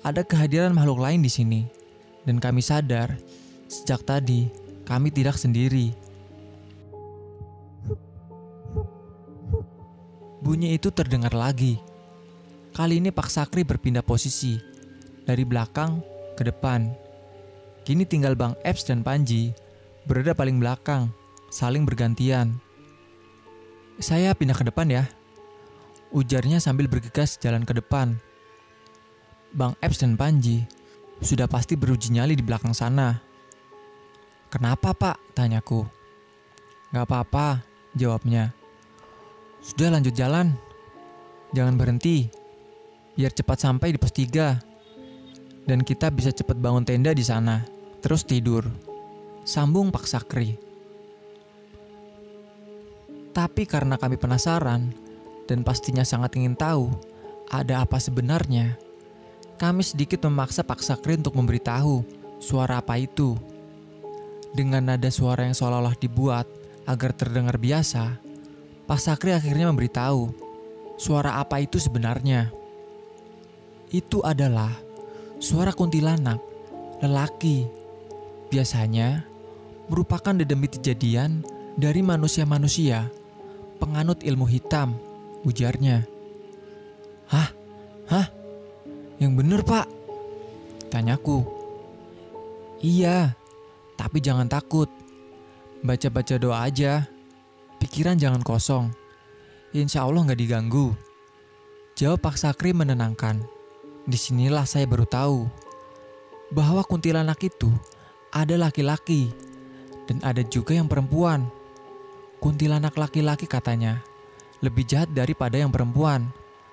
[0.00, 1.68] ada kehadiran makhluk lain di sini,
[2.24, 3.20] dan kami sadar
[3.68, 4.48] sejak tadi
[4.88, 5.92] kami tidak sendiri.
[10.40, 11.76] Bunyi itu terdengar lagi.
[12.72, 14.56] Kali ini Pak Sakri berpindah posisi
[15.28, 16.00] dari belakang
[16.32, 17.07] ke depan.
[17.88, 19.56] Kini tinggal Bang Eps dan Panji
[20.04, 21.08] berada paling belakang,
[21.48, 22.60] saling bergantian.
[23.96, 25.08] Saya pindah ke depan ya,
[26.08, 28.16] Ujarnya sambil bergegas jalan ke depan.
[29.52, 30.64] Bang Eps dan Panji
[31.20, 33.20] sudah pasti beruji nyali di belakang sana.
[34.48, 35.20] Kenapa pak?
[35.36, 35.84] Tanyaku.
[36.96, 37.60] Gak apa-apa,
[37.92, 38.56] jawabnya.
[39.60, 40.56] Sudah lanjut jalan.
[41.52, 42.32] Jangan berhenti.
[43.12, 45.68] Biar cepat sampai di pos 3.
[45.68, 47.77] Dan kita bisa cepat bangun tenda di sana.
[47.98, 48.68] Terus tidur.
[49.42, 50.54] Sambung Pak Sakri.
[53.32, 54.90] Tapi karena kami penasaran,
[55.48, 56.92] dan pastinya sangat ingin tahu
[57.48, 58.76] ada apa sebenarnya,
[59.56, 62.04] kami sedikit memaksa Pak Sakri untuk memberitahu
[62.38, 63.38] suara apa itu.
[64.52, 66.46] Dengan nada suara yang seolah-olah dibuat
[66.84, 68.20] agar terdengar biasa,
[68.88, 70.32] Pak Sakri akhirnya memberitahu
[70.98, 72.50] suara apa itu sebenarnya.
[73.88, 74.74] Itu adalah
[75.40, 76.42] suara kuntilanak,
[77.00, 77.77] lelaki.
[78.48, 79.28] Biasanya
[79.92, 81.44] merupakan dedemit kejadian
[81.76, 83.08] dari manusia-manusia
[83.78, 84.96] penganut ilmu hitam
[85.44, 86.04] ujarnya.
[87.28, 87.48] Hah?
[88.08, 88.26] Hah?
[89.20, 89.86] Yang bener pak?
[90.88, 91.44] Tanyaku.
[92.80, 93.36] Iya,
[93.98, 94.88] tapi jangan takut.
[95.84, 97.06] Baca-baca doa aja.
[97.78, 98.90] Pikiran jangan kosong.
[99.76, 100.96] Insya Allah nggak diganggu.
[101.98, 103.42] Jawab Pak Sakri menenangkan.
[104.08, 105.44] Di sinilah saya baru tahu
[106.54, 107.68] bahwa kuntilanak itu
[108.32, 109.32] ada laki-laki
[110.08, 111.48] dan ada juga yang perempuan.
[112.38, 114.00] Kuntilanak laki-laki katanya
[114.62, 116.30] lebih jahat daripada yang perempuan.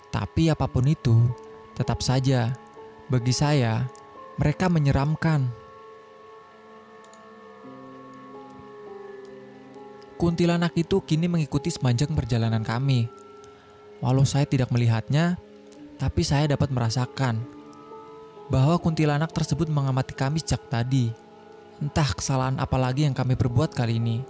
[0.10, 1.28] Tapi apa pun itu,
[1.76, 2.56] tetap saja
[3.12, 3.84] bagi saya
[4.40, 5.52] mereka menyeramkan.
[10.16, 13.12] Kuntilanak itu kini mengikuti sepanjang perjalanan kami.
[14.00, 15.36] Walau saya tidak melihatnya,
[16.00, 17.44] tapi saya dapat merasakan
[18.48, 21.25] bahwa kuntilanak tersebut mengamati kami sejak tadi.
[21.84, 24.24] Entah kesalahan apa lagi yang kami perbuat kali ini,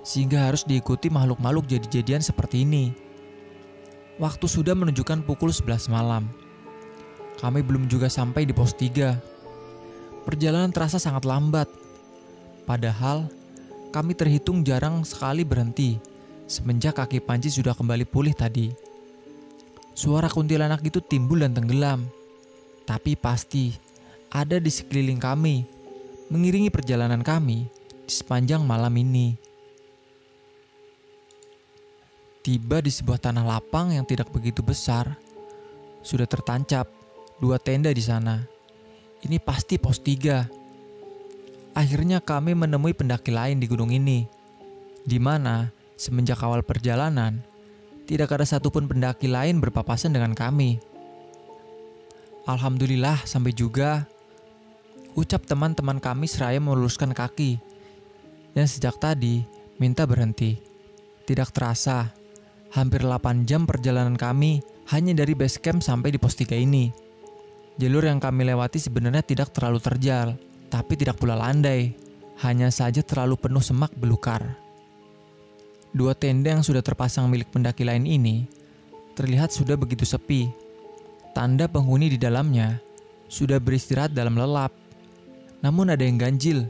[0.00, 2.92] sehingga harus diikuti makhluk-makhluk jadi-jadian seperti ini.
[4.20, 6.28] Waktu sudah menunjukkan pukul 11 malam.
[7.40, 9.16] Kami belum juga sampai di pos 3.
[10.28, 11.68] Perjalanan terasa sangat lambat.
[12.68, 13.28] Padahal
[13.90, 15.96] kami terhitung jarang sekali berhenti
[16.50, 18.74] semenjak kaki Panji sudah kembali pulih tadi.
[19.94, 22.10] Suara kuntilanak itu timbul dan tenggelam,
[22.82, 23.70] tapi pasti
[24.34, 25.62] ada di sekeliling kami,
[26.30, 27.66] mengiringi perjalanan kami
[28.06, 29.36] di sepanjang malam ini.
[32.40, 35.12] Tiba di sebuah tanah lapang yang tidak begitu besar,
[36.00, 36.88] sudah tertancap
[37.36, 38.40] dua tenda di sana.
[39.20, 40.48] Ini pasti pos tiga
[41.70, 44.26] Akhirnya kami menemui pendaki lain di gunung ini,
[45.06, 47.38] di mana semenjak awal perjalanan
[48.10, 50.82] tidak ada satupun pendaki lain berpapasan dengan kami.
[52.42, 54.10] Alhamdulillah sampai juga
[55.18, 57.58] ucap teman-teman kami seraya meluruskan kaki
[58.54, 59.46] yang sejak tadi
[59.78, 60.58] minta berhenti.
[61.26, 62.10] Tidak terasa,
[62.74, 66.90] hampir 8 jam perjalanan kami hanya dari base camp sampai di pos 3 ini.
[67.78, 70.34] Jalur yang kami lewati sebenarnya tidak terlalu terjal,
[70.68, 71.94] tapi tidak pula landai,
[72.42, 74.58] hanya saja terlalu penuh semak belukar.
[75.90, 78.46] Dua tenda yang sudah terpasang milik pendaki lain ini
[79.18, 80.46] terlihat sudah begitu sepi.
[81.34, 82.78] Tanda penghuni di dalamnya
[83.26, 84.70] sudah beristirahat dalam lelap.
[85.60, 86.68] Namun ada yang ganjil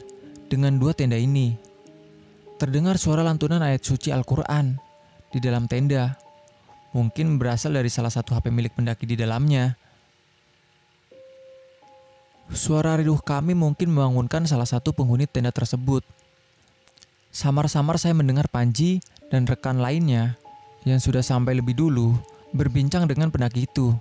[0.50, 1.55] dengan dua tenda ini.
[2.59, 4.76] Terdengar suara lantunan ayat suci Al-Quran
[5.31, 6.18] di dalam tenda.
[6.90, 9.79] Mungkin berasal dari salah satu HP milik pendaki di dalamnya.
[12.50, 16.03] Suara riduh kami mungkin membangunkan salah satu penghuni tenda tersebut.
[17.31, 18.98] Samar-samar saya mendengar Panji
[19.31, 20.35] dan rekan lainnya
[20.83, 22.18] yang sudah sampai lebih dulu
[22.50, 23.94] berbincang dengan pendaki itu.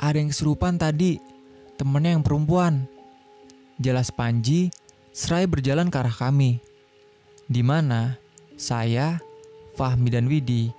[0.00, 1.20] Ada yang kesurupan tadi,
[1.76, 2.88] temannya yang perempuan.
[3.80, 4.70] Jelas Panji
[5.10, 6.62] serai berjalan ke arah kami.
[7.50, 8.16] Di mana
[8.54, 9.18] saya,
[9.74, 10.70] Fahmi dan Widi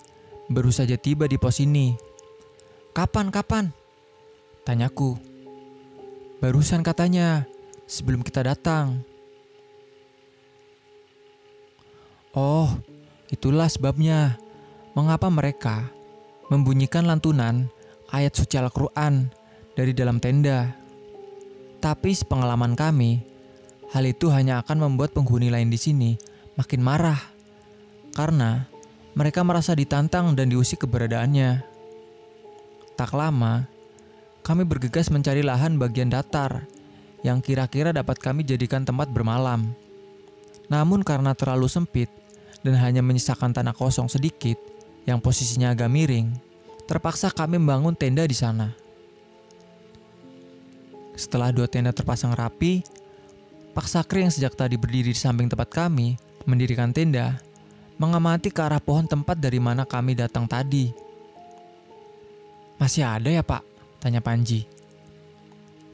[0.48, 1.98] baru saja tiba di pos ini.
[2.96, 3.76] Kapan, kapan?
[4.64, 5.20] Tanyaku.
[6.40, 7.44] Barusan katanya,
[7.86, 9.04] sebelum kita datang.
[12.36, 12.68] Oh,
[13.32, 14.36] itulah sebabnya
[14.96, 15.88] mengapa mereka
[16.52, 17.72] membunyikan lantunan
[18.12, 19.32] ayat suci Al-Quran
[19.76, 20.85] dari dalam tenda.
[21.86, 23.22] Tapi sepengalaman kami,
[23.94, 26.18] hal itu hanya akan membuat penghuni lain di sini
[26.58, 27.22] makin marah
[28.18, 28.66] karena
[29.14, 31.62] mereka merasa ditantang dan diusik keberadaannya.
[32.98, 33.70] Tak lama,
[34.42, 36.66] kami bergegas mencari lahan bagian datar
[37.22, 39.70] yang kira-kira dapat kami jadikan tempat bermalam.
[40.74, 42.10] Namun karena terlalu sempit
[42.66, 44.58] dan hanya menyisakan tanah kosong sedikit
[45.06, 46.34] yang posisinya agak miring,
[46.90, 48.85] terpaksa kami membangun tenda di sana.
[51.16, 52.84] Setelah dua tenda terpasang rapi,
[53.72, 56.16] Pak Sakri yang sejak tadi berdiri di samping tempat kami
[56.48, 57.40] mendirikan tenda,
[58.00, 60.92] mengamati ke arah pohon tempat dari mana kami datang tadi.
[62.76, 63.64] Masih ada ya pak?
[64.04, 64.68] Tanya Panji.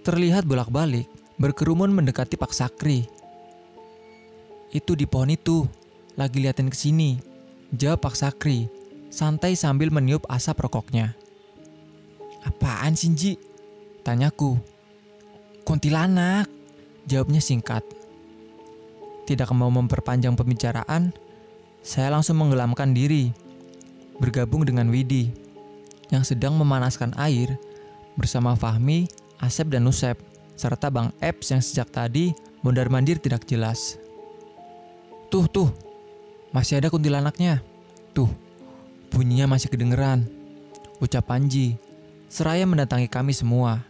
[0.02, 1.06] Terlihat bolak-balik,
[1.38, 3.06] berkerumun mendekati Pak Sakri.
[4.74, 5.70] Itu di pohon itu,
[6.18, 7.22] lagi liatin ke sini.
[7.70, 8.66] Jawab Pak Sakri,
[9.14, 11.14] santai sambil meniup asap rokoknya.
[12.42, 13.38] Apaan Sinji?
[14.02, 14.58] Tanyaku.
[15.62, 16.50] Kuntilanak,
[17.06, 17.86] jawabnya singkat.
[19.30, 21.14] Tidak mau memperpanjang pembicaraan,
[21.86, 23.34] saya langsung menggelamkan diri,
[24.22, 25.34] bergabung dengan Widi
[26.14, 27.58] yang sedang memanaskan air
[28.20, 29.08] bersama Fahmi,
[29.40, 30.20] Asep dan Nusep,
[30.54, 33.98] serta Bang Eps yang sejak tadi mondar-mandir tidak jelas.
[35.32, 35.72] Tuh, tuh,
[36.52, 37.64] masih ada kuntilanaknya.
[38.12, 38.30] Tuh,
[39.10, 40.28] bunyinya masih kedengeran.
[41.02, 41.80] Ucap Panji,
[42.28, 43.82] seraya mendatangi kami semua.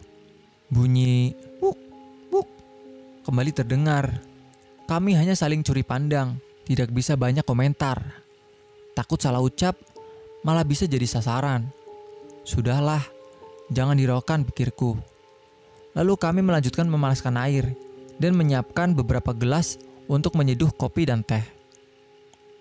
[0.71, 1.35] Bunyi
[3.23, 4.21] kembali terdengar.
[4.85, 8.21] Kami hanya saling curi pandang, tidak bisa banyak komentar.
[8.93, 9.77] Takut salah ucap,
[10.43, 11.69] malah bisa jadi sasaran.
[12.43, 13.01] Sudahlah,
[13.71, 14.99] Jangan diraukan pikirku.
[15.95, 17.71] Lalu kami melanjutkan memanaskan air
[18.19, 19.79] dan menyiapkan beberapa gelas
[20.11, 21.43] untuk menyeduh kopi dan teh.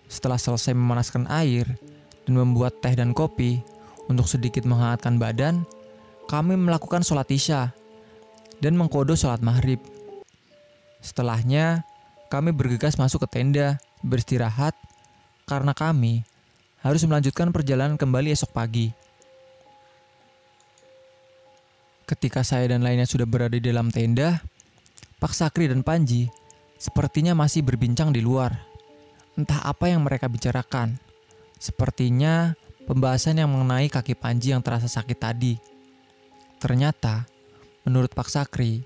[0.07, 1.66] Setelah selesai memanaskan air
[2.27, 3.59] dan membuat teh dan kopi
[4.07, 5.66] untuk sedikit menghangatkan badan,
[6.31, 7.75] kami melakukan sholat isya
[8.62, 9.83] dan mengkodo sholat maghrib.
[11.01, 11.85] Setelahnya,
[12.29, 14.77] kami bergegas masuk ke tenda beristirahat
[15.49, 16.25] karena kami
[16.81, 18.93] harus melanjutkan perjalanan kembali esok pagi.
[22.09, 24.41] Ketika saya dan lainnya sudah berada di dalam tenda,
[25.21, 26.27] Pak Sakri dan Panji
[26.81, 28.57] sepertinya masih berbincang di luar.
[29.39, 30.99] Entah apa yang mereka bicarakan.
[31.61, 32.57] Sepertinya
[32.89, 35.55] pembahasan yang mengenai kaki Panji yang terasa sakit tadi.
[36.59, 37.29] Ternyata,
[37.87, 38.83] menurut Pak Sakri,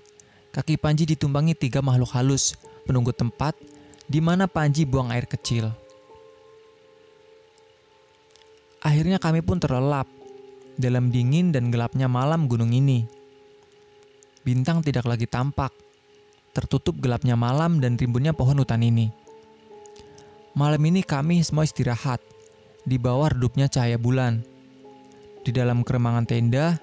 [0.55, 2.55] kaki Panji ditumbangi tiga makhluk halus
[2.87, 3.59] penunggu tempat
[4.07, 5.67] di mana Panji buang air kecil.
[8.79, 10.07] Akhirnya kami pun terlelap
[10.79, 13.03] dalam dingin dan gelapnya malam gunung ini.
[14.47, 15.75] Bintang tidak lagi tampak,
[16.55, 19.11] tertutup gelapnya malam dan rimbunnya pohon hutan ini.
[20.55, 22.23] Malam ini kami semua istirahat
[22.87, 24.39] di bawah redupnya cahaya bulan.
[25.43, 26.77] Di dalam keremangan tenda,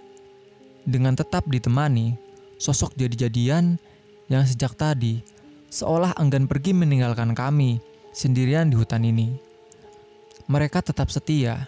[0.83, 2.32] dengan tetap ditemani
[2.63, 3.75] sosok jadi-jadian
[4.31, 5.19] yang sejak tadi
[5.67, 7.83] seolah enggan pergi meninggalkan kami
[8.15, 9.35] sendirian di hutan ini.
[10.47, 11.67] Mereka tetap setia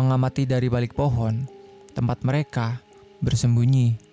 [0.00, 1.44] mengamati dari balik pohon
[1.92, 2.80] tempat mereka
[3.20, 4.08] bersembunyi.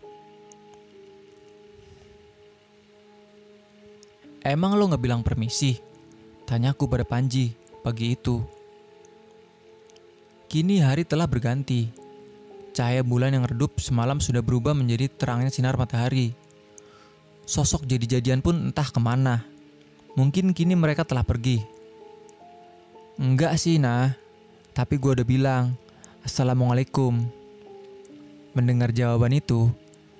[4.44, 5.80] Emang lo gak bilang permisi?
[6.48, 7.52] Tanyaku pada Panji
[7.84, 8.40] pagi itu.
[10.48, 12.07] Kini hari telah berganti.
[12.78, 16.38] Cahaya bulan yang redup semalam sudah berubah menjadi terangnya sinar matahari.
[17.50, 19.42] Sosok jadi-jadian pun entah ke mana.
[20.13, 21.58] Mungkin kini mereka telah pergi.
[23.18, 24.13] Enggak sih, nah.
[24.78, 25.74] Tapi gue udah bilang,
[26.22, 27.18] Assalamualaikum.
[28.54, 29.74] Mendengar jawaban itu,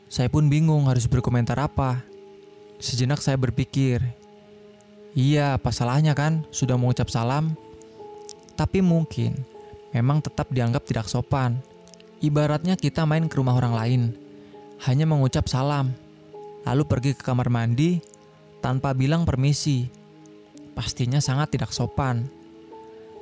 [0.10, 2.02] saya pun bingung harus berkomentar apa.
[2.82, 4.02] Sejenak saya berpikir,
[5.14, 7.54] iya apa salahnya kan sudah mengucap salam?
[8.58, 9.46] Tapi mungkin
[9.94, 11.77] memang tetap dianggap tidak sopan.
[12.18, 14.02] Ibaratnya kita main ke rumah orang lain,
[14.90, 15.94] hanya mengucap salam,
[16.66, 18.02] lalu pergi ke kamar mandi
[18.58, 19.86] tanpa bilang permisi.
[20.74, 22.26] Pastinya sangat tidak sopan.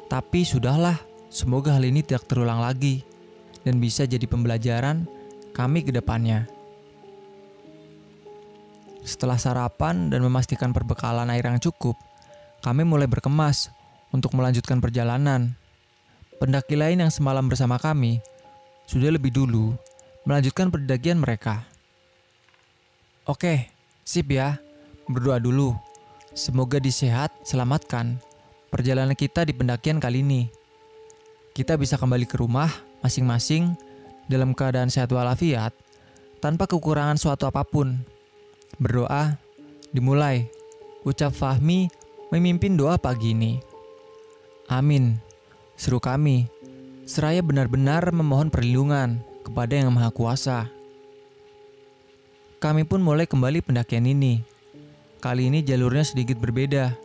[0.07, 0.95] Tapi sudahlah,
[1.27, 3.03] semoga hal ini tidak terulang lagi
[3.67, 5.03] dan bisa jadi pembelajaran
[5.51, 6.47] kami ke depannya.
[9.03, 11.99] Setelah sarapan dan memastikan perbekalan air yang cukup,
[12.63, 13.75] kami mulai berkemas
[14.15, 15.51] untuk melanjutkan perjalanan.
[16.39, 18.23] Pendaki lain yang semalam bersama kami
[18.85, 19.73] sudah lebih dulu
[20.25, 21.65] melanjutkan perdagian mereka.
[23.25, 23.69] Oke,
[24.05, 24.57] sip ya.
[25.05, 25.77] Berdoa dulu.
[26.33, 28.17] Semoga disehat, selamatkan
[28.73, 30.49] perjalanan kita di pendakian kali ini.
[31.55, 32.67] Kita bisa kembali ke rumah
[32.99, 33.71] masing-masing
[34.27, 35.71] dalam keadaan sehat walafiat
[36.43, 38.01] tanpa kekurangan suatu apa pun.
[38.81, 39.39] Berdoa
[39.95, 40.49] dimulai.
[41.05, 41.87] Ucap Fahmi
[42.33, 43.61] memimpin doa pagi ini.
[44.67, 45.21] Amin.
[45.77, 46.49] Seru kami.
[47.05, 50.59] Seraya benar-benar memohon perlindungan kepada Yang Maha Kuasa.
[52.57, 54.41] Kami pun mulai kembali pendakian ini.
[55.21, 56.97] Kali ini jalurnya sedikit berbeda.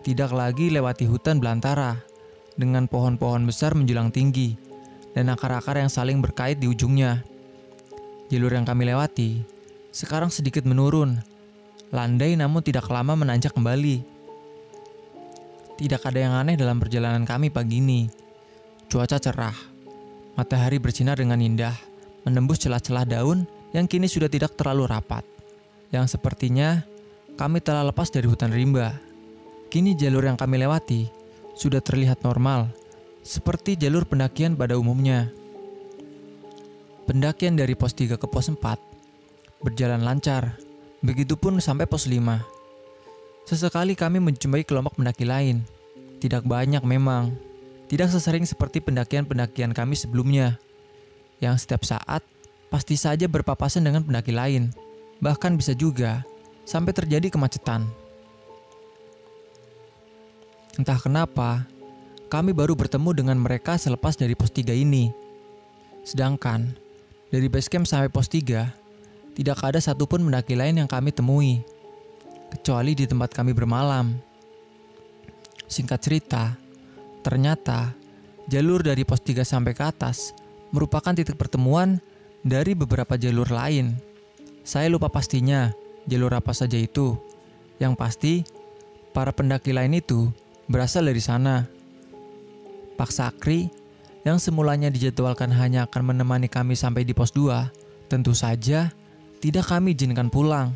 [0.00, 2.00] Tidak lagi lewati hutan belantara
[2.56, 4.56] dengan pohon-pohon besar menjulang tinggi
[5.12, 7.20] dan akar-akar yang saling berkait di ujungnya.
[8.32, 9.44] Jalur yang kami lewati
[9.92, 11.20] sekarang sedikit menurun.
[11.92, 14.00] Landai namun tidak lama menanjak kembali.
[15.76, 18.27] Tidak ada yang aneh dalam perjalanan kami pagi ini.
[18.88, 19.52] Cuaca cerah.
[20.32, 21.76] Matahari bersinar dengan indah,
[22.24, 23.44] menembus celah-celah daun
[23.76, 25.28] yang kini sudah tidak terlalu rapat.
[25.92, 26.88] Yang sepertinya
[27.36, 28.96] kami telah lepas dari hutan rimba.
[29.68, 31.04] Kini jalur yang kami lewati
[31.52, 32.72] sudah terlihat normal,
[33.20, 35.28] seperti jalur pendakian pada umumnya.
[37.04, 38.56] Pendakian dari pos 3 ke pos 4
[39.60, 40.56] berjalan lancar.
[41.04, 42.40] Begitupun sampai pos 5.
[43.44, 45.60] Sesekali kami menjumpai kelompok pendaki lain.
[46.24, 47.47] Tidak banyak memang.
[47.88, 50.60] Tidak sesering seperti pendakian-pendakian kami sebelumnya.
[51.40, 52.20] Yang setiap saat
[52.68, 54.68] pasti saja berpapasan dengan pendaki lain.
[55.24, 56.20] Bahkan bisa juga
[56.68, 57.88] sampai terjadi kemacetan.
[60.76, 61.64] Entah kenapa,
[62.28, 65.10] kami baru bertemu dengan mereka selepas dari pos 3 ini.
[66.04, 66.76] Sedangkan,
[67.32, 68.68] dari base camp sampai pos 3,
[69.32, 71.64] tidak ada satupun mendaki lain yang kami temui,
[72.52, 74.12] kecuali di tempat kami bermalam.
[75.66, 76.67] Singkat cerita,
[77.28, 77.92] ternyata
[78.48, 80.32] jalur dari pos 3 sampai ke atas
[80.72, 82.00] merupakan titik pertemuan
[82.40, 84.00] dari beberapa jalur lain.
[84.64, 85.68] Saya lupa pastinya
[86.08, 87.20] jalur apa saja itu.
[87.76, 88.34] Yang pasti,
[89.12, 90.32] para pendaki lain itu
[90.72, 91.68] berasal dari sana.
[92.96, 93.68] Pak Sakri
[94.24, 98.88] yang semulanya dijadwalkan hanya akan menemani kami sampai di pos 2, tentu saja
[99.44, 100.72] tidak kami izinkan pulang,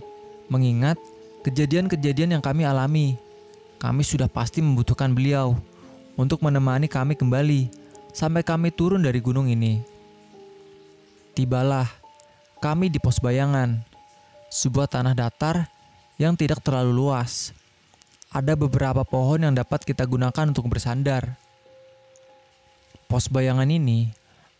[0.52, 1.00] mengingat
[1.48, 3.16] kejadian-kejadian yang kami alami.
[3.80, 5.58] Kami sudah pasti membutuhkan beliau
[6.16, 7.72] untuk menemani kami kembali
[8.12, 9.80] sampai kami turun dari gunung ini.
[11.32, 11.88] Tibalah
[12.60, 13.80] kami di pos bayangan,
[14.52, 15.66] sebuah tanah datar
[16.20, 17.56] yang tidak terlalu luas.
[18.32, 21.36] Ada beberapa pohon yang dapat kita gunakan untuk bersandar.
[23.08, 24.08] Pos bayangan ini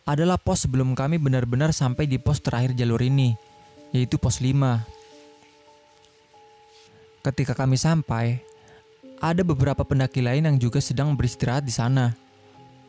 [0.05, 3.33] adalah pos sebelum kami benar-benar sampai di pos terakhir jalur ini
[3.93, 4.83] yaitu pos 5.
[7.23, 8.43] Ketika kami sampai,
[9.23, 12.11] ada beberapa pendaki lain yang juga sedang beristirahat di sana.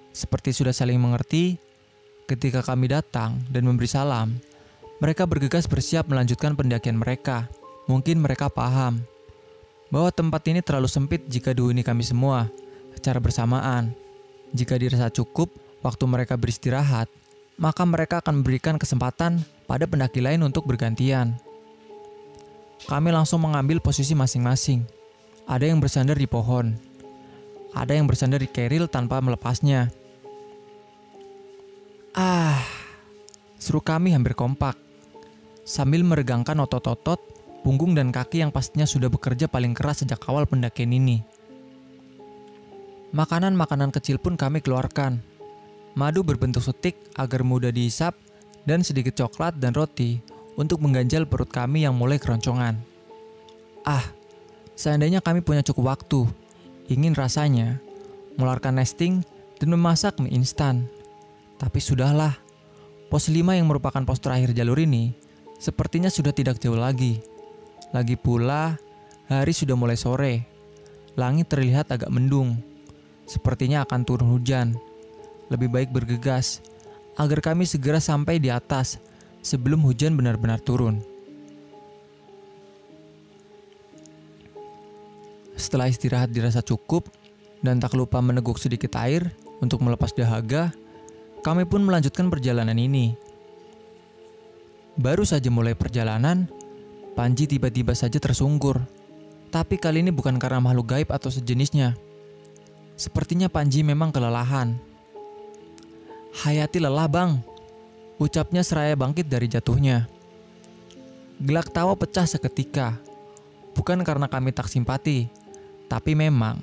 [0.09, 1.61] Seperti sudah saling mengerti,
[2.25, 4.33] ketika kami datang dan memberi salam,
[4.97, 7.45] mereka bergegas bersiap melanjutkan pendakian mereka.
[7.85, 9.05] Mungkin mereka paham
[9.93, 12.49] bahwa tempat ini terlalu sempit jika dihuni kami semua
[12.97, 13.93] secara bersamaan.
[14.57, 15.53] Jika dirasa cukup
[15.85, 17.09] waktu mereka beristirahat,
[17.61, 21.37] maka mereka akan memberikan kesempatan pada pendaki lain untuk bergantian.
[22.89, 25.02] Kami langsung mengambil posisi masing-masing
[25.43, 26.75] ada yang bersandar di pohon.
[27.73, 29.89] Ada yang bersandar di keril tanpa melepasnya.
[32.13, 32.61] Ah,
[33.57, 34.77] seru kami hampir kompak.
[35.65, 37.17] Sambil meregangkan otot-otot,
[37.65, 41.25] punggung dan kaki yang pastinya sudah bekerja paling keras sejak awal pendakian ini.
[43.13, 45.21] Makanan-makanan kecil pun kami keluarkan.
[45.93, 48.17] Madu berbentuk setik agar mudah dihisap
[48.65, 50.17] dan sedikit coklat dan roti
[50.57, 52.77] untuk mengganjal perut kami yang mulai keroncongan.
[53.85, 54.05] Ah,
[54.73, 56.25] Seandainya kami punya cukup waktu,
[56.89, 57.77] ingin rasanya
[58.35, 59.21] mengeluarkan nesting
[59.61, 60.89] dan memasak mie instan.
[61.61, 62.33] Tapi sudahlah,
[63.07, 65.13] pos 5 yang merupakan pos terakhir jalur ini
[65.61, 67.21] sepertinya sudah tidak jauh lagi.
[67.93, 68.75] Lagi pula,
[69.29, 70.49] hari sudah mulai sore.
[71.13, 72.57] Langit terlihat agak mendung.
[73.29, 74.73] Sepertinya akan turun hujan.
[75.53, 76.65] Lebih baik bergegas
[77.13, 78.97] agar kami segera sampai di atas
[79.45, 81.12] sebelum hujan benar-benar turun.
[85.63, 87.07] Setelah istirahat dirasa cukup
[87.63, 89.31] dan tak lupa meneguk sedikit air
[89.63, 90.75] untuk melepas dahaga,
[91.39, 93.15] kami pun melanjutkan perjalanan ini.
[94.99, 96.51] Baru saja mulai perjalanan,
[97.15, 98.83] Panji tiba-tiba saja tersungkur.
[99.55, 101.95] Tapi kali ini bukan karena makhluk gaib atau sejenisnya.
[102.99, 104.75] Sepertinya Panji memang kelelahan.
[106.43, 107.39] Hayati lelah bang,
[108.19, 110.11] ucapnya seraya bangkit dari jatuhnya.
[111.39, 112.99] Gelak tawa pecah seketika,
[113.71, 115.42] bukan karena kami tak simpati,
[115.93, 116.57] tapi memang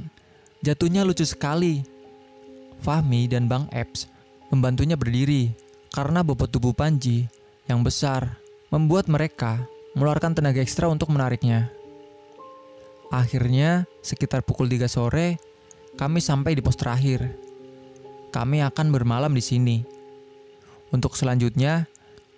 [0.58, 1.86] jatuhnya lucu sekali.
[2.82, 4.10] Fahmi dan Bang Eps
[4.50, 5.54] membantunya berdiri
[5.94, 7.30] karena bobot tubuh Panji
[7.70, 8.42] yang besar
[8.74, 9.62] membuat mereka
[9.94, 11.70] mengeluarkan tenaga ekstra untuk menariknya.
[13.14, 15.38] Akhirnya, sekitar pukul 3 sore,
[15.94, 17.30] kami sampai di pos terakhir.
[18.34, 19.76] Kami akan bermalam di sini.
[20.90, 21.86] Untuk selanjutnya,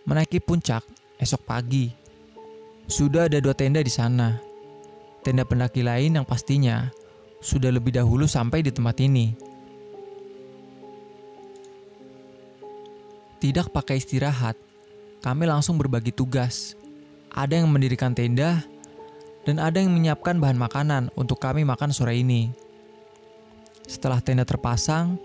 [0.04, 0.84] menaiki puncak
[1.16, 1.88] esok pagi.
[2.84, 4.51] Sudah ada dua tenda di sana
[5.22, 6.90] tenda pendaki lain yang pastinya
[7.38, 9.34] sudah lebih dahulu sampai di tempat ini.
[13.42, 14.54] Tidak pakai istirahat,
[15.18, 16.78] kami langsung berbagi tugas.
[17.34, 18.62] Ada yang mendirikan tenda,
[19.42, 22.54] dan ada yang menyiapkan bahan makanan untuk kami makan sore ini.
[23.82, 25.18] Setelah tenda terpasang,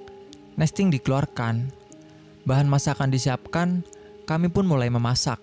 [0.57, 1.69] nesting dikeluarkan,
[2.49, 3.85] bahan masakan disiapkan,
[4.25, 5.37] kami pun mulai memasak.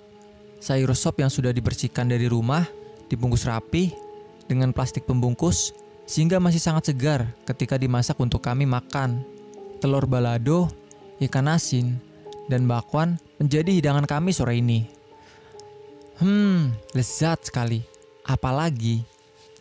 [0.58, 2.66] Sayur sop yang sudah dibersihkan dari rumah
[3.06, 4.03] dibungkus rapi
[4.46, 5.72] dengan plastik pembungkus
[6.04, 9.24] sehingga masih sangat segar ketika dimasak untuk kami makan.
[9.80, 10.72] Telur balado,
[11.20, 12.00] ikan asin,
[12.48, 14.88] dan bakwan menjadi hidangan kami sore ini.
[16.20, 17.84] Hmm, lezat sekali.
[18.24, 19.04] Apalagi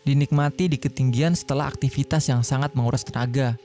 [0.08, 3.60] dinikmati di ketinggian setelah aktivitas yang sangat menguras tenaga.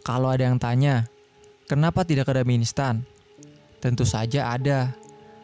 [0.00, 1.08] Kalau ada yang tanya,
[1.68, 3.04] kenapa tidak ada mie instan?
[3.80, 4.94] Tentu saja ada.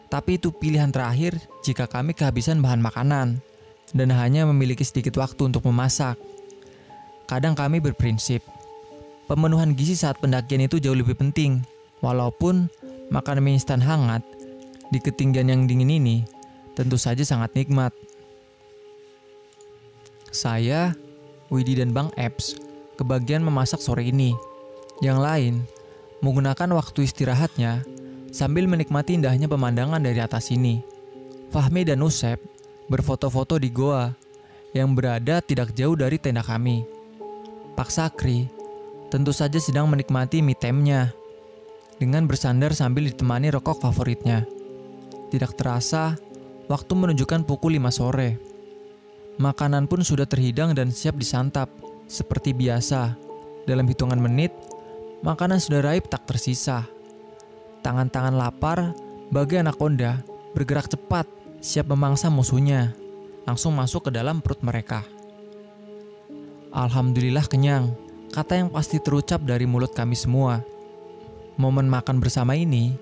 [0.09, 3.45] Tapi itu pilihan terakhir jika kami kehabisan bahan makanan
[3.93, 6.19] dan hanya memiliki sedikit waktu untuk memasak.
[7.29, 8.41] Kadang kami berprinsip,
[9.29, 11.61] pemenuhan gizi saat pendakian itu jauh lebih penting,
[12.01, 12.73] walaupun
[13.13, 14.25] makan mie instan hangat
[14.89, 16.25] di ketinggian yang dingin ini
[16.73, 17.93] tentu saja sangat nikmat.
[20.33, 20.97] Saya,
[21.49, 22.57] Widi dan Bang Eps
[23.01, 24.37] kebagian memasak sore ini.
[24.99, 25.55] Yang lain,
[26.21, 27.87] menggunakan waktu istirahatnya
[28.35, 30.83] sambil menikmati indahnya pemandangan dari atas ini.
[31.49, 32.37] Fahmi dan Usep
[32.89, 34.11] berfoto-foto di goa
[34.73, 36.85] yang berada tidak jauh dari tenda kami.
[37.77, 38.49] Pak Sakri
[39.13, 41.13] tentu saja sedang menikmati mie temnya
[42.01, 44.45] dengan bersandar sambil ditemani rokok favoritnya.
[45.29, 46.17] Tidak terasa,
[46.71, 48.31] waktu menunjukkan pukul 5 sore.
[49.37, 51.69] Makanan pun sudah terhidang dan siap disantap,
[52.09, 53.15] seperti biasa.
[53.69, 54.51] Dalam hitungan menit,
[55.21, 56.89] makanan sudah raib tak tersisa.
[57.85, 58.97] Tangan-tangan lapar,
[59.29, 60.25] bagai anak onda,
[60.57, 61.29] bergerak cepat
[61.59, 62.95] siap memangsa musuhnya,
[63.43, 65.03] langsung masuk ke dalam perut mereka.
[66.71, 67.91] Alhamdulillah kenyang,
[68.31, 70.63] kata yang pasti terucap dari mulut kami semua.
[71.59, 72.95] Momen makan bersama ini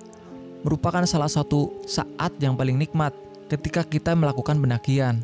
[0.64, 3.12] merupakan salah satu saat yang paling nikmat
[3.52, 5.20] ketika kita melakukan pendakian.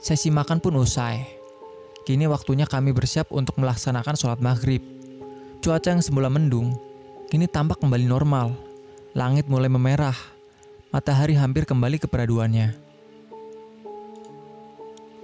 [0.00, 1.22] Sesi makan pun usai.
[2.02, 4.82] Kini waktunya kami bersiap untuk melaksanakan sholat maghrib.
[5.62, 6.74] Cuaca yang semula mendung,
[7.30, 8.50] kini tampak kembali normal.
[9.14, 10.31] Langit mulai memerah
[10.92, 12.76] matahari hampir kembali ke peraduannya.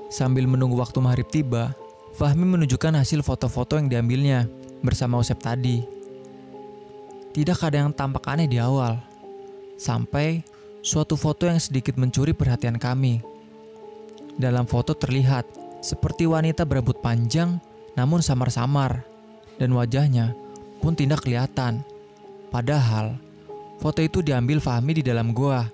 [0.09, 1.77] Sambil menunggu waktu maghrib tiba,
[2.16, 4.49] Fahmi menunjukkan hasil foto-foto yang diambilnya
[4.81, 5.85] bersama Usep tadi.
[7.37, 8.97] Tidak ada yang tampak aneh di awal,
[9.77, 10.41] sampai
[10.81, 13.21] suatu foto yang sedikit mencuri perhatian kami.
[14.41, 15.45] Dalam foto terlihat
[15.85, 17.61] seperti wanita berambut panjang
[17.93, 19.05] namun samar-samar,
[19.61, 20.33] dan wajahnya
[20.81, 21.85] pun tidak kelihatan.
[22.49, 23.21] Padahal
[23.79, 25.66] foto itu diambil Fahmi di dalam gua,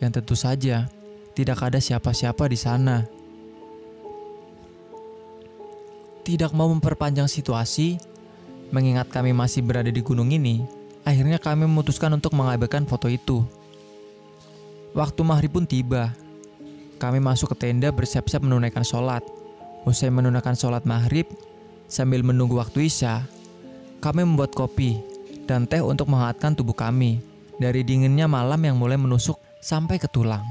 [0.00, 0.88] yang tentu saja
[1.36, 3.04] tidak ada siapa-siapa di sana.
[6.22, 7.98] Tidak mau memperpanjang situasi,
[8.72, 10.64] mengingat kami masih berada di gunung ini,
[11.04, 13.44] akhirnya kami memutuskan untuk mengabaikan foto itu.
[14.92, 16.12] Waktu maghrib pun tiba.
[17.00, 19.26] Kami masuk ke tenda bersiap-siap menunaikan sholat.
[19.82, 21.26] Usai menunaikan sholat maghrib,
[21.90, 23.26] sambil menunggu waktu isya,
[23.98, 25.02] kami membuat kopi
[25.50, 27.31] dan teh untuk menghangatkan tubuh kami
[27.62, 30.42] dari dinginnya malam yang mulai menusuk sampai ke tulang.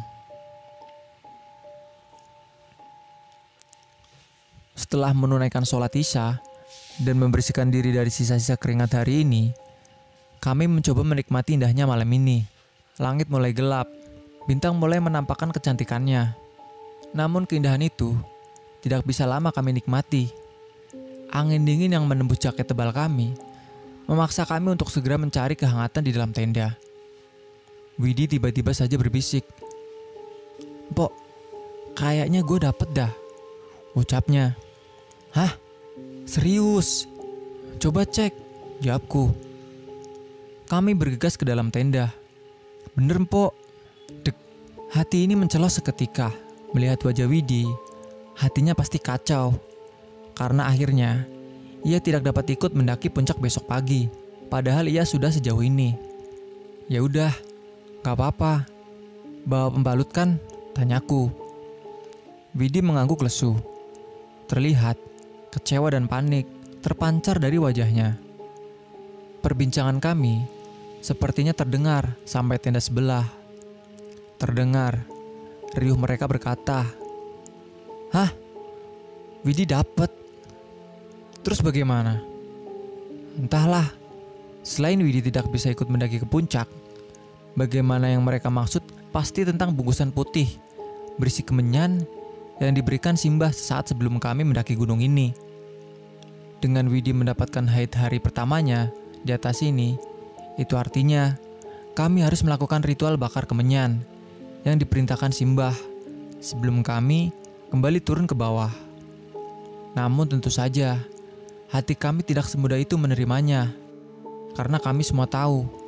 [4.72, 6.40] Setelah menunaikan sholat isya
[7.04, 9.52] dan membersihkan diri dari sisa-sisa keringat hari ini,
[10.40, 12.48] kami mencoba menikmati indahnya malam ini.
[12.96, 13.92] Langit mulai gelap,
[14.48, 16.32] bintang mulai menampakkan kecantikannya.
[17.12, 18.16] Namun keindahan itu
[18.80, 20.32] tidak bisa lama kami nikmati.
[21.32, 23.36] Angin dingin yang menembus jaket tebal kami
[24.12, 26.76] memaksa kami untuk segera mencari kehangatan di dalam tenda.
[28.00, 29.44] Widi tiba-tiba saja berbisik.
[30.92, 31.12] Pok,
[31.96, 33.12] kayaknya gue dapet dah.
[33.96, 34.56] Ucapnya.
[35.36, 35.56] Hah?
[36.24, 37.08] Serius?
[37.82, 38.32] Coba cek,
[38.80, 39.32] jawabku.
[40.72, 42.16] Kami bergegas ke dalam tenda.
[42.96, 43.52] Bener, Mpok.
[44.24, 44.36] Dek,
[44.96, 46.32] hati ini mencelos seketika.
[46.72, 47.68] Melihat wajah Widi,
[48.40, 49.52] hatinya pasti kacau.
[50.32, 51.28] Karena akhirnya,
[51.84, 54.08] ia tidak dapat ikut mendaki puncak besok pagi.
[54.48, 55.96] Padahal ia sudah sejauh ini.
[56.88, 57.32] Ya udah,
[58.02, 58.66] gak apa-apa.
[59.46, 60.38] Bawa pembalut kan?
[60.74, 61.30] Tanyaku.
[62.58, 63.58] Widi mengangguk lesu.
[64.50, 65.00] Terlihat
[65.54, 66.46] kecewa dan panik
[66.82, 68.18] terpancar dari wajahnya.
[69.42, 70.46] Perbincangan kami
[71.02, 73.26] sepertinya terdengar sampai tenda sebelah.
[74.38, 75.06] Terdengar
[75.78, 76.86] riuh mereka berkata,
[78.14, 78.30] "Hah?
[79.46, 80.10] Widi dapat.
[81.42, 82.22] Terus bagaimana?"
[83.38, 83.94] Entahlah.
[84.62, 86.70] Selain Widi tidak bisa ikut mendaki ke puncak,
[87.56, 90.48] bagaimana yang mereka maksud pasti tentang bungkusan putih
[91.20, 92.04] berisi kemenyan
[92.62, 95.34] yang diberikan Simbah saat sebelum kami mendaki gunung ini.
[96.62, 98.94] Dengan Widi mendapatkan haid hari pertamanya
[99.26, 99.98] di atas ini,
[100.62, 101.34] itu artinya
[101.98, 104.06] kami harus melakukan ritual bakar kemenyan
[104.62, 105.74] yang diperintahkan Simbah
[106.38, 107.34] sebelum kami
[107.74, 108.70] kembali turun ke bawah.
[109.98, 111.02] Namun tentu saja,
[111.74, 113.74] hati kami tidak semudah itu menerimanya
[114.54, 115.81] karena kami semua tahu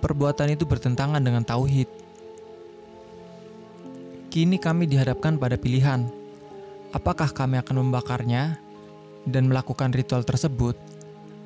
[0.00, 1.88] perbuatan itu bertentangan dengan tauhid.
[4.28, 6.04] Kini kami dihadapkan pada pilihan,
[6.92, 8.60] apakah kami akan membakarnya
[9.24, 10.76] dan melakukan ritual tersebut,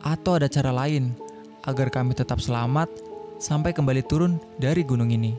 [0.03, 1.15] atau ada cara lain
[1.63, 2.91] agar kami tetap selamat
[3.39, 5.33] sampai kembali turun dari gunung ini.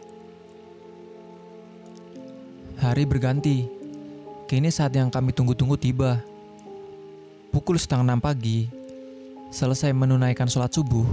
[2.81, 3.69] Hari berganti,
[4.49, 6.17] kini saat yang kami tunggu-tunggu tiba.
[7.53, 8.71] Pukul setengah enam pagi,
[9.51, 11.03] selesai menunaikan sholat subuh,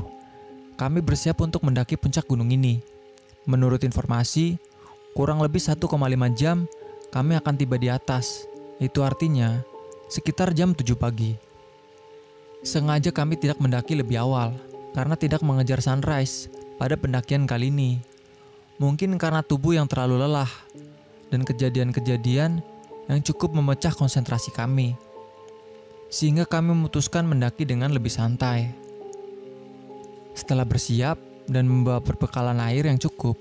[0.78, 2.78] kami bersiap untuk mendaki puncak gunung ini.
[3.50, 4.62] Menurut informasi,
[5.10, 5.82] kurang lebih 1,5
[6.38, 6.70] jam
[7.10, 8.46] kami akan tiba di atas.
[8.78, 9.58] Itu artinya
[10.06, 11.34] sekitar jam 7 pagi.
[12.62, 14.54] Sengaja kami tidak mendaki lebih awal
[14.94, 16.46] karena tidak mengejar sunrise
[16.78, 17.98] pada pendakian kali ini.
[18.78, 20.50] Mungkin karena tubuh yang terlalu lelah
[21.34, 22.62] dan kejadian-kejadian
[23.10, 24.94] yang cukup memecah konsentrasi kami.
[26.06, 28.87] Sehingga kami memutuskan mendaki dengan lebih santai.
[30.38, 31.18] Setelah bersiap
[31.50, 33.34] dan membawa perbekalan air yang cukup,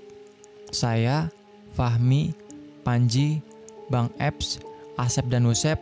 [0.73, 1.29] saya
[1.77, 2.33] Fahmi,
[2.81, 3.37] Panji,
[3.85, 4.57] Bang Eps,
[4.97, 5.77] Asep dan Usep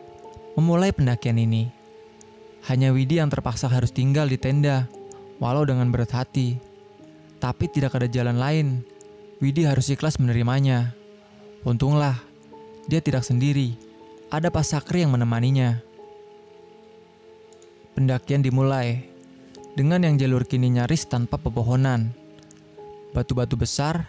[0.60, 1.72] memulai pendakian ini.
[2.68, 4.92] Hanya Widi yang terpaksa harus tinggal di tenda,
[5.40, 6.60] walau dengan berat hati.
[7.40, 8.68] Tapi tidak ada jalan lain.
[9.40, 10.92] Widi harus ikhlas menerimanya.
[11.64, 12.20] Untunglah,
[12.92, 13.80] dia tidak sendiri.
[14.28, 15.80] Ada Pak Sakri yang menemaninya.
[17.96, 19.15] Pendakian dimulai
[19.76, 22.16] dengan yang jalur kini nyaris tanpa pepohonan.
[23.12, 24.08] Batu-batu besar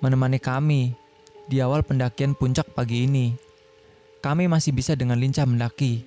[0.00, 0.96] menemani kami
[1.44, 3.36] di awal pendakian puncak pagi ini,
[4.24, 6.00] kami masih bisa dengan lincah mendaki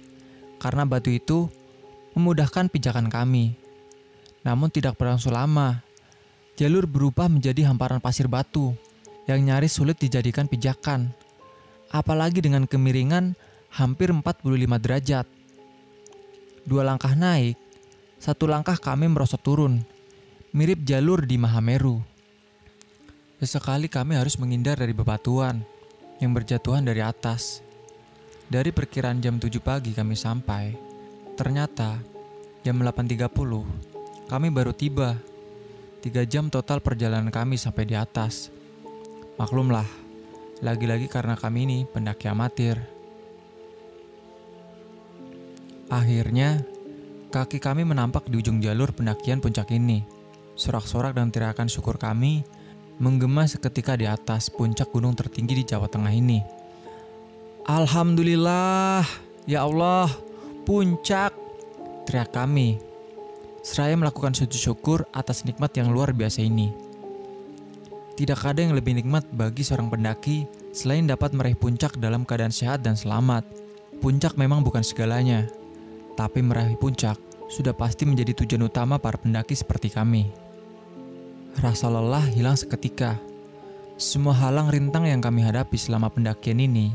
[0.57, 1.45] karena batu itu
[2.17, 3.53] memudahkan pijakan kami.
[4.41, 5.85] Namun tidak berlangsung lama,
[6.57, 8.73] jalur berubah menjadi hamparan pasir batu
[9.29, 11.13] yang nyaris sulit dijadikan pijakan.
[11.93, 13.37] Apalagi dengan kemiringan
[13.69, 14.43] hampir 45
[14.81, 15.25] derajat.
[16.67, 17.55] Dua langkah naik,
[18.18, 19.86] satu langkah kami merosot turun,
[20.53, 22.01] mirip jalur di Mahameru.
[23.38, 25.61] Sesekali kami harus menghindar dari bebatuan
[26.18, 27.61] yang berjatuhan dari atas.
[28.47, 30.74] Dari perkiraan jam 7 pagi kami sampai,
[31.38, 31.99] ternyata
[32.65, 33.97] jam 8.30
[34.28, 35.15] kami baru tiba.
[36.03, 38.51] Tiga jam total perjalanan kami sampai di atas.
[39.39, 39.88] Maklumlah,
[40.59, 42.76] lagi-lagi karena kami ini pendaki amatir.
[45.88, 46.59] Akhirnya,
[47.38, 50.01] kaki kami menampak di ujung jalur pendakian puncak ini.
[50.57, 52.41] Sorak-sorak dan teriakan syukur kami
[52.97, 56.41] menggema seketika di atas puncak gunung tertinggi di Jawa Tengah ini.
[57.69, 59.05] Alhamdulillah,
[59.45, 60.09] ya Allah,
[60.65, 61.29] puncak,
[62.09, 62.81] teriak kami.
[63.61, 66.73] Seraya melakukan sujud syukur atas nikmat yang luar biasa ini.
[68.17, 72.81] Tidak ada yang lebih nikmat bagi seorang pendaki selain dapat meraih puncak dalam keadaan sehat
[72.81, 73.45] dan selamat.
[74.01, 75.45] Puncak memang bukan segalanya,
[76.17, 80.27] tapi meraih puncak sudah pasti menjadi tujuan utama para pendaki seperti kami.
[81.57, 83.17] Rasa lelah hilang seketika.
[83.97, 86.93] Semua halang rintang yang kami hadapi selama pendakian ini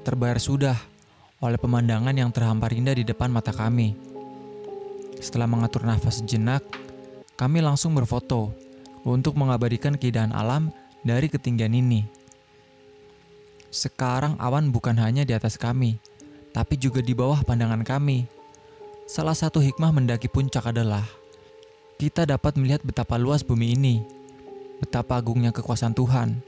[0.00, 0.78] terbayar sudah
[1.44, 3.92] oleh pemandangan yang terhampar indah di depan mata kami.
[5.20, 6.64] Setelah mengatur nafas sejenak,
[7.36, 8.56] kami langsung berfoto
[9.04, 10.72] untuk mengabadikan keindahan alam
[11.04, 12.08] dari ketinggian ini.
[13.68, 16.00] Sekarang awan bukan hanya di atas kami,
[16.56, 18.39] tapi juga di bawah pandangan kami.
[19.10, 21.02] Salah satu hikmah mendaki puncak adalah
[21.98, 24.06] kita dapat melihat betapa luas bumi ini,
[24.78, 26.38] betapa agungnya kekuasaan Tuhan.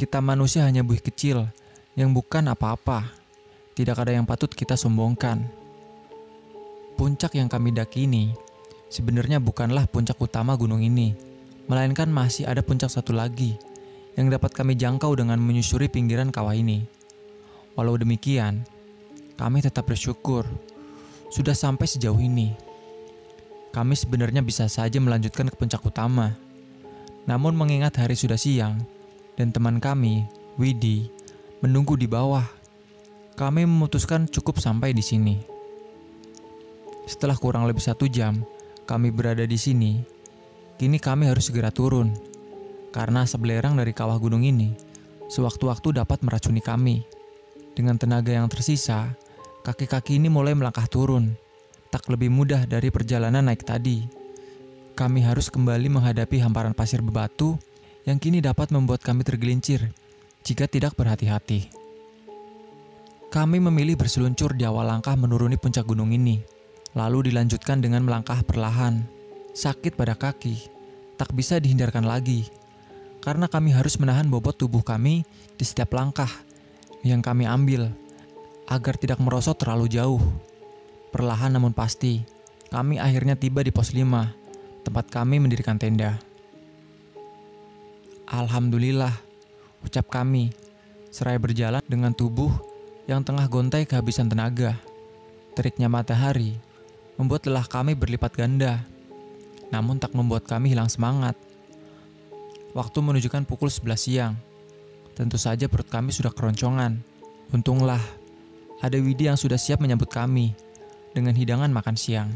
[0.00, 1.44] Kita manusia hanya buih kecil
[1.92, 3.12] yang bukan apa-apa.
[3.76, 5.44] Tidak ada yang patut kita sombongkan.
[6.96, 8.32] Puncak yang kami daki ini
[8.88, 11.12] sebenarnya bukanlah puncak utama gunung ini,
[11.68, 13.60] melainkan masih ada puncak satu lagi
[14.16, 16.88] yang dapat kami jangkau dengan menyusuri pinggiran kawah ini.
[17.76, 18.64] Walau demikian,
[19.36, 20.48] kami tetap bersyukur
[21.28, 22.52] sudah sampai sejauh ini.
[23.72, 26.32] Kami sebenarnya bisa saja melanjutkan ke puncak utama.
[27.28, 28.80] Namun mengingat hari sudah siang
[29.36, 30.24] dan teman kami,
[30.56, 31.12] Widi,
[31.60, 32.44] menunggu di bawah.
[33.38, 35.36] Kami memutuskan cukup sampai di sini.
[37.06, 38.42] Setelah kurang lebih satu jam,
[38.88, 40.02] kami berada di sini.
[40.80, 42.14] Kini kami harus segera turun,
[42.90, 44.88] karena sebelerang dari kawah gunung ini
[45.28, 47.04] sewaktu-waktu dapat meracuni kami.
[47.76, 49.14] Dengan tenaga yang tersisa,
[49.68, 51.36] kaki-kaki ini mulai melangkah turun,
[51.92, 54.00] tak lebih mudah dari perjalanan naik tadi.
[54.96, 57.60] Kami harus kembali menghadapi hamparan pasir bebatu
[58.08, 59.92] yang kini dapat membuat kami tergelincir
[60.40, 61.68] jika tidak berhati-hati.
[63.28, 66.40] Kami memilih berseluncur di awal langkah menuruni puncak gunung ini,
[66.96, 69.04] lalu dilanjutkan dengan melangkah perlahan.
[69.52, 70.64] Sakit pada kaki,
[71.20, 72.48] tak bisa dihindarkan lagi,
[73.20, 75.28] karena kami harus menahan bobot tubuh kami
[75.60, 76.32] di setiap langkah
[77.04, 77.92] yang kami ambil,
[78.68, 80.20] agar tidak merosot terlalu jauh.
[81.08, 82.20] Perlahan namun pasti,
[82.68, 86.20] kami akhirnya tiba di pos 5, tempat kami mendirikan tenda.
[88.28, 89.16] Alhamdulillah,
[89.80, 90.52] ucap kami,
[91.08, 92.52] seraya berjalan dengan tubuh
[93.08, 94.76] yang tengah gontai kehabisan tenaga.
[95.56, 96.60] Teriknya matahari
[97.16, 98.84] membuat lelah kami berlipat ganda,
[99.72, 101.34] namun tak membuat kami hilang semangat.
[102.76, 104.34] Waktu menunjukkan pukul 11 siang.
[105.16, 107.00] Tentu saja perut kami sudah keroncongan.
[107.50, 107.98] Untunglah,
[108.78, 110.54] ada Widi yang sudah siap menyambut kami
[111.10, 112.30] dengan hidangan makan siang.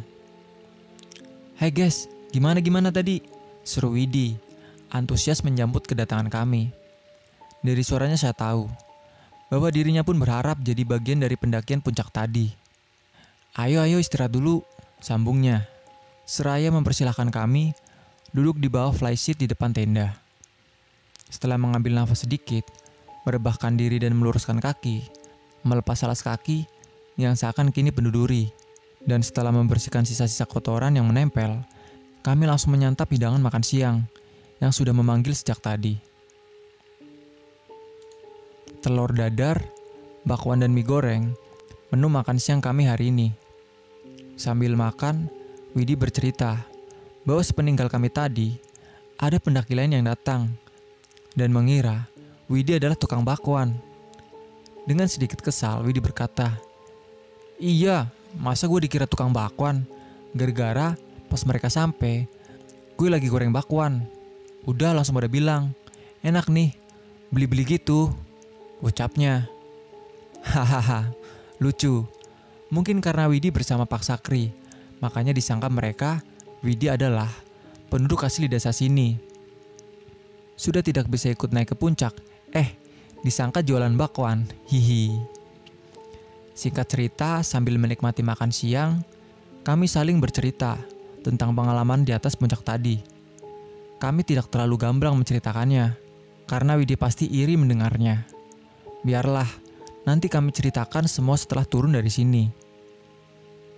[1.55, 3.23] Hai guys, gimana-gimana tadi?
[3.63, 4.35] Seru Widi,
[4.91, 6.75] antusias menyambut kedatangan kami.
[7.63, 8.67] Dari suaranya saya tahu
[9.47, 12.51] bahwa dirinya pun berharap jadi bagian dari pendakian puncak tadi.
[13.55, 14.67] Ayo ayo istirahat dulu,
[14.99, 15.71] sambungnya.
[16.27, 17.71] Seraya mempersilahkan kami
[18.35, 20.19] duduk di bawah flyseat di depan tenda.
[21.31, 22.67] Setelah mengambil nafas sedikit,
[23.23, 25.22] merebahkan diri dan meluruskan kaki,
[25.67, 26.67] melepas alas kaki
[27.19, 28.51] yang seakan kini penduduri,
[29.03, 31.63] dan setelah membersihkan sisa-sisa kotoran yang menempel,
[32.23, 33.97] kami langsung menyantap hidangan makan siang
[34.63, 36.13] yang sudah memanggil sejak tadi
[38.83, 39.63] telur dadar,
[40.27, 41.31] bakwan dan mie goreng,
[41.95, 43.31] menu makan siang kami hari ini.
[44.35, 45.31] Sambil makan,
[45.79, 46.67] Widi bercerita
[47.23, 48.59] bahwa sepeninggal kami tadi,
[49.23, 50.51] ada pendaki lain yang datang
[51.39, 52.11] dan mengira
[52.51, 53.79] Widi adalah tukang bakwan.
[54.83, 56.59] Dengan sedikit kesal, Widi berkata,
[57.63, 59.87] Iya, masa gue dikira tukang bakwan?
[60.35, 60.99] Gara-gara
[61.31, 62.27] pas mereka sampai,
[62.99, 64.03] gue lagi goreng bakwan.
[64.67, 65.71] Udah langsung pada bilang,
[66.27, 66.75] enak nih,
[67.31, 68.11] beli-beli gitu.
[68.83, 69.47] Ucapnya,
[70.43, 71.15] hahaha,
[71.63, 72.03] lucu.
[72.75, 74.51] Mungkin karena Widi bersama Pak Sakri,
[74.99, 76.19] makanya disangka mereka
[76.67, 77.31] Widi adalah
[77.87, 79.15] penduduk asli desa sini.
[80.59, 82.15] Sudah tidak bisa ikut naik ke puncak,
[82.51, 82.82] eh
[83.23, 85.17] disangka jualan bakwan, hihi.
[86.53, 89.01] Singkat cerita, sambil menikmati makan siang,
[89.63, 90.77] kami saling bercerita
[91.23, 92.99] tentang pengalaman di atas puncak tadi.
[94.03, 95.95] Kami tidak terlalu gamblang menceritakannya,
[96.51, 98.27] karena Widi pasti iri mendengarnya.
[99.07, 99.47] Biarlah,
[100.03, 102.51] nanti kami ceritakan semua setelah turun dari sini.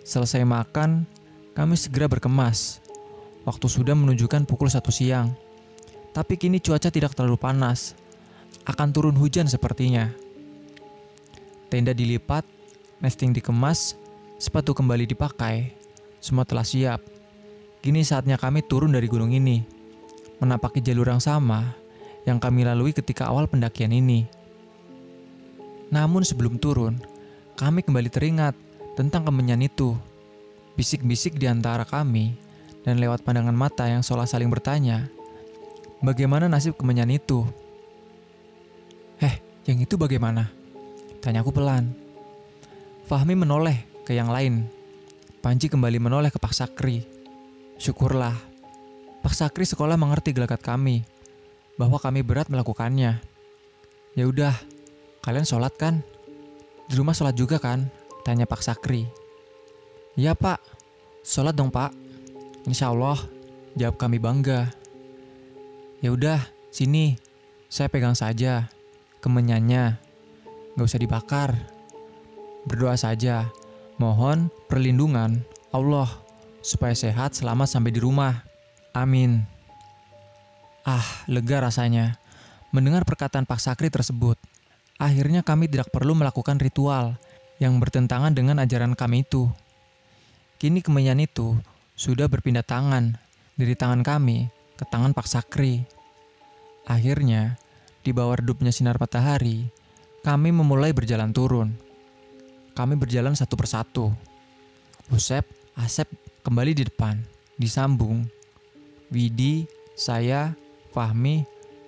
[0.05, 1.05] Selesai makan,
[1.53, 2.81] kami segera berkemas.
[3.45, 5.37] Waktu sudah menunjukkan pukul satu siang.
[6.17, 7.93] Tapi kini cuaca tidak terlalu panas.
[8.63, 10.15] Akan turun hujan sepertinya.
[11.67, 12.47] Tenda dilipat,
[13.03, 13.99] nesting dikemas,
[14.39, 15.75] sepatu kembali dipakai.
[16.23, 17.03] Semua telah siap.
[17.83, 19.61] Kini saatnya kami turun dari gunung ini.
[20.39, 21.75] Menapaki jalur yang sama
[22.25, 24.25] yang kami lalui ketika awal pendakian ini.
[25.93, 26.97] Namun sebelum turun,
[27.55, 28.57] kami kembali teringat
[28.97, 29.95] tentang kemenyan itu.
[30.75, 32.35] Bisik-bisik di antara kami
[32.83, 35.07] dan lewat pandangan mata yang seolah saling bertanya,
[36.03, 37.47] bagaimana nasib kemenyan itu?
[39.23, 39.35] Eh,
[39.71, 40.51] yang itu bagaimana?
[41.23, 41.95] Tanyaku pelan.
[43.07, 44.67] Fahmi menoleh ke yang lain.
[45.45, 47.05] Panji kembali menoleh ke Pak Sakri.
[47.77, 48.33] Syukurlah,
[49.21, 51.05] Pak Sakri sekolah mengerti gelagat kami
[51.77, 53.21] bahwa kami berat melakukannya.
[54.15, 54.55] Ya udah,
[55.21, 56.01] kalian sholat kan?
[56.89, 57.89] Di rumah sholat juga kan?
[58.25, 59.05] Tanya Pak Sakri.
[60.15, 60.63] Ya pak,
[61.27, 61.91] sholat dong pak.
[62.71, 63.19] Insya Allah,
[63.75, 64.71] jawab kami bangga.
[65.99, 66.39] Ya udah,
[66.71, 67.19] sini,
[67.67, 68.71] saya pegang saja
[69.25, 69.97] kemenyannya.
[70.77, 71.57] Gak usah dibakar.
[72.69, 73.49] Berdoa saja,
[73.97, 75.41] mohon perlindungan
[75.73, 76.13] Allah
[76.61, 78.45] supaya sehat selamat sampai di rumah.
[78.93, 79.41] Amin.
[80.85, 82.21] Ah, lega rasanya.
[82.69, 84.37] Mendengar perkataan Pak Sakri tersebut,
[85.01, 87.17] akhirnya kami tidak perlu melakukan ritual
[87.63, 89.49] yang bertentangan dengan ajaran kami itu.
[90.61, 91.57] Kini kemenyan itu
[91.95, 93.15] sudah berpindah tangan
[93.55, 95.87] dari tangan kami ke tangan Pak Sakri.
[96.85, 97.57] Akhirnya,
[98.05, 99.65] di bawah redupnya sinar matahari,
[100.21, 101.73] kami memulai berjalan turun.
[102.77, 104.13] Kami berjalan satu persatu.
[105.09, 106.07] Usep, Asep
[106.45, 107.19] kembali di depan,
[107.57, 108.29] disambung.
[109.09, 109.65] Widi,
[109.97, 110.53] saya,
[110.93, 111.43] Fahmi,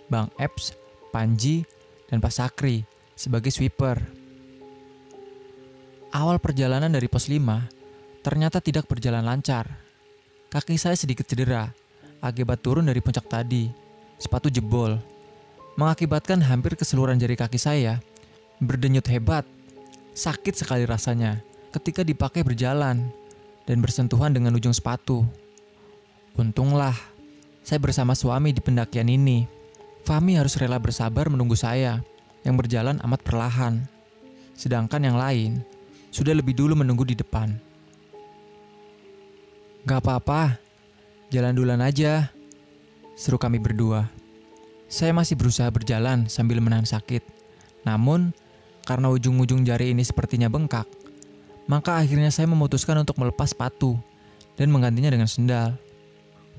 [0.08, 0.72] Bang Eps,
[1.12, 1.62] Panji,
[2.08, 2.82] dan Pak Sakri
[3.14, 3.98] sebagai sweeper.
[6.16, 9.68] Awal perjalanan dari pos 5 ternyata tidak berjalan lancar.
[10.48, 11.68] Kaki saya sedikit cedera
[12.22, 13.68] akibat turun dari puncak tadi.
[14.16, 14.96] Sepatu jebol,
[15.76, 18.00] mengakibatkan hampir keseluruhan jari kaki saya
[18.58, 19.44] berdenyut hebat.
[20.16, 21.44] Sakit sekali rasanya
[21.76, 23.04] ketika dipakai berjalan
[23.68, 25.28] dan bersentuhan dengan ujung sepatu.
[26.36, 26.96] Untunglah
[27.60, 29.44] saya bersama suami di pendakian ini.
[30.06, 32.00] Fahmi harus rela bersabar menunggu saya
[32.46, 33.84] yang berjalan amat perlahan.
[34.54, 35.60] Sedangkan yang lain
[36.14, 37.52] sudah lebih dulu menunggu di depan.
[39.84, 40.56] Gak apa-apa,
[41.28, 42.30] jalan duluan aja,
[43.18, 44.15] seru kami berdua.
[44.86, 47.26] Saya masih berusaha berjalan sambil menahan sakit.
[47.82, 48.30] Namun,
[48.86, 50.86] karena ujung-ujung jari ini sepertinya bengkak,
[51.66, 53.98] maka akhirnya saya memutuskan untuk melepas sepatu
[54.54, 55.74] dan menggantinya dengan sendal.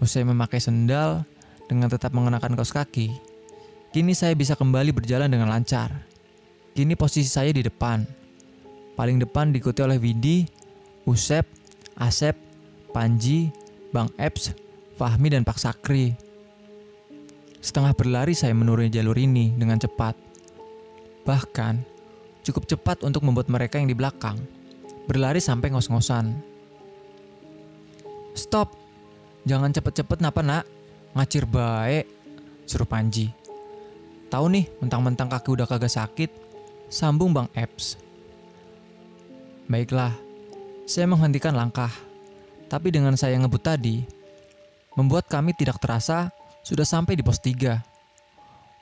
[0.04, 1.24] Usai memakai sendal
[1.72, 3.16] dengan tetap mengenakan kaos kaki,
[3.96, 5.90] kini saya bisa kembali berjalan dengan lancar.
[6.76, 8.06] Kini posisi saya di depan.
[8.94, 10.46] Paling depan diikuti oleh Widi,
[11.08, 11.48] Usep,
[11.98, 12.38] Asep,
[12.94, 13.50] Panji,
[13.90, 14.54] Bang Eps,
[15.00, 16.27] Fahmi, dan Pak Sakri.
[17.60, 20.14] Setengah berlari saya menuruni jalur ini dengan cepat.
[21.26, 21.76] Bahkan,
[22.46, 24.40] cukup cepat untuk membuat mereka yang di belakang
[25.08, 26.36] berlari sampai ngos-ngosan.
[28.36, 28.76] Stop!
[29.48, 30.68] Jangan cepet-cepet napa nak,
[31.16, 32.04] ngacir baik,
[32.68, 33.32] suruh Panji.
[34.28, 36.30] Tahu nih, mentang-mentang kaki udah kagak sakit,
[36.92, 37.96] sambung Bang Eps.
[39.72, 40.12] Baiklah,
[40.84, 41.90] saya menghentikan langkah.
[42.68, 44.04] Tapi dengan saya ngebut tadi,
[45.00, 46.28] membuat kami tidak terasa
[46.68, 47.80] sudah sampai di pos 3.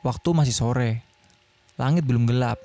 [0.01, 1.05] Waktu masih sore,
[1.77, 2.57] langit belum gelap.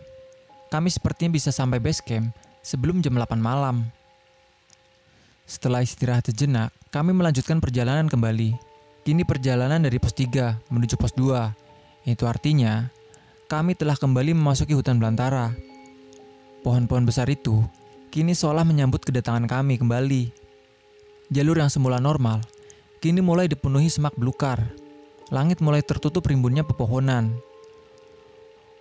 [0.73, 2.33] Kami sepertinya bisa sampai base camp
[2.65, 3.85] sebelum jam 8 malam.
[5.45, 8.57] Setelah istirahat sejenak, kami melanjutkan perjalanan kembali.
[9.05, 12.09] Kini perjalanan dari pos 3 menuju pos 2.
[12.09, 12.89] Itu artinya,
[13.45, 15.53] kami telah kembali memasuki hutan belantara.
[16.65, 17.61] Pohon-pohon besar itu
[18.09, 20.33] kini seolah menyambut kedatangan kami kembali.
[21.29, 22.41] Jalur yang semula normal,
[23.05, 24.65] kini mulai dipenuhi semak belukar.
[25.31, 27.39] Langit mulai tertutup rimbunnya pepohonan.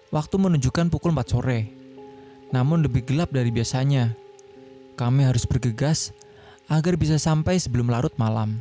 [0.10, 1.70] Waktu menunjukkan pukul 4 sore,
[2.50, 4.18] namun lebih gelap dari biasanya.
[4.98, 6.10] Kami harus bergegas
[6.66, 8.60] agar bisa sampai sebelum larut malam.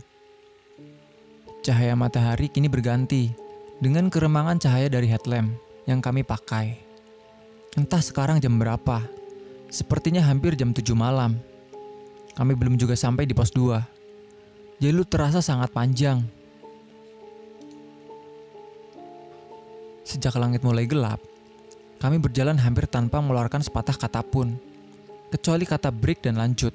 [1.65, 3.33] Cahaya matahari kini berganti
[3.81, 5.57] dengan keremangan cahaya dari headlamp
[5.89, 6.77] yang kami pakai.
[7.75, 9.01] Entah sekarang jam berapa,
[9.73, 11.41] sepertinya hampir jam 7 malam.
[12.37, 13.81] Kami belum juga sampai di pos 2.
[14.79, 16.38] Jalur terasa sangat panjang.
[20.09, 21.21] Sejak langit mulai gelap,
[22.01, 24.57] kami berjalan hampir tanpa mengeluarkan sepatah kata pun,
[25.29, 26.73] kecuali kata break dan lanjut.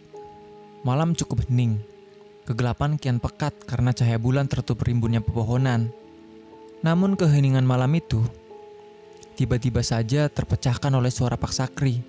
[0.85, 1.81] Malam cukup hening.
[2.45, 5.89] Kegelapan kian pekat karena cahaya bulan tertutup rimbunnya pepohonan.
[6.85, 8.21] Namun keheningan malam itu
[9.33, 12.05] tiba-tiba saja terpecahkan oleh suara Pak Sakri.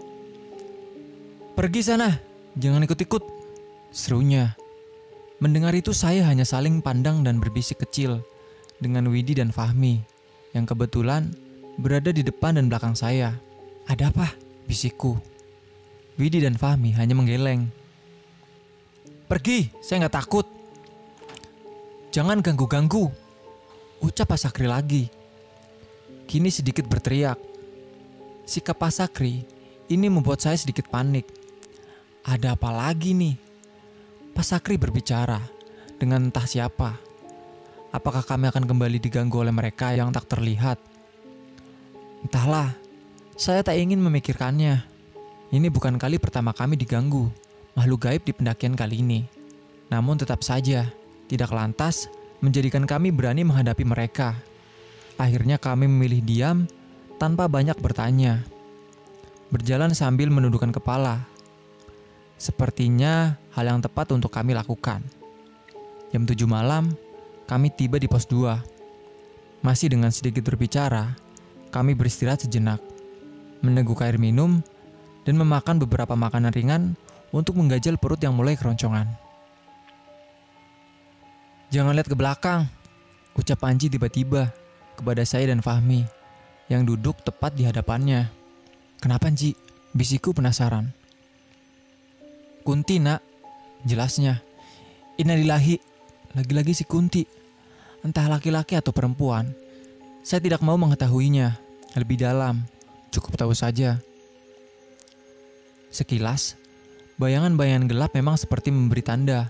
[1.56, 2.20] Pergi sana,
[2.52, 3.24] jangan ikut-ikut,
[3.88, 4.60] serunya.
[5.40, 8.20] Mendengar itu saya hanya saling pandang dan berbisik kecil
[8.76, 10.13] dengan Widi dan Fahmi
[10.54, 11.34] yang kebetulan
[11.76, 13.34] berada di depan dan belakang saya.
[13.90, 14.32] Ada apa?
[14.64, 15.18] Bisikku.
[16.14, 17.68] Widi dan Fahmi hanya menggeleng.
[19.26, 20.46] Pergi, saya nggak takut.
[22.14, 23.10] Jangan ganggu-ganggu.
[23.98, 25.10] Ucap Pak Sakri lagi.
[26.30, 27.36] Kini sedikit berteriak.
[28.46, 29.42] Sikap Pak Sakri
[29.90, 31.26] ini membuat saya sedikit panik.
[32.24, 33.36] Ada apa lagi nih?
[34.32, 35.42] Pak Sakri berbicara
[35.98, 37.03] dengan entah siapa.
[37.94, 40.82] Apakah kami akan kembali diganggu oleh mereka yang tak terlihat?
[42.26, 42.74] Entahlah,
[43.38, 44.82] saya tak ingin memikirkannya.
[45.54, 47.30] Ini bukan kali pertama kami diganggu
[47.78, 49.20] makhluk gaib di pendakian kali ini.
[49.94, 50.90] Namun tetap saja,
[51.30, 52.10] tidak lantas
[52.42, 54.34] menjadikan kami berani menghadapi mereka.
[55.14, 56.66] Akhirnya kami memilih diam
[57.22, 58.42] tanpa banyak bertanya.
[59.54, 61.22] Berjalan sambil menundukkan kepala.
[62.34, 64.98] Sepertinya hal yang tepat untuk kami lakukan.
[66.10, 66.90] Jam 7 malam,
[67.44, 69.64] kami tiba di pos 2.
[69.64, 71.16] Masih dengan sedikit berbicara,
[71.72, 72.80] kami beristirahat sejenak.
[73.64, 74.60] Meneguk air minum
[75.24, 76.82] dan memakan beberapa makanan ringan
[77.32, 79.08] untuk menggajal perut yang mulai keroncongan.
[81.72, 82.70] Jangan lihat ke belakang,
[83.34, 84.52] ucap Panji tiba-tiba
[84.94, 86.06] kepada saya dan Fahmi
[86.70, 88.30] yang duduk tepat di hadapannya.
[89.02, 89.58] Kenapa Ji?
[89.90, 90.94] Bisiku penasaran.
[92.64, 93.20] Kunti nak,
[93.84, 94.40] jelasnya.
[95.20, 95.93] Innalillahi,
[96.34, 97.24] lagi-lagi si Kunti.
[98.04, 99.54] Entah laki-laki atau perempuan.
[100.20, 101.56] Saya tidak mau mengetahuinya
[101.96, 102.66] lebih dalam.
[103.08, 104.02] Cukup tahu saja.
[105.94, 106.58] Sekilas,
[107.14, 109.46] Bayangan-bayangan gelap memang seperti memberi tanda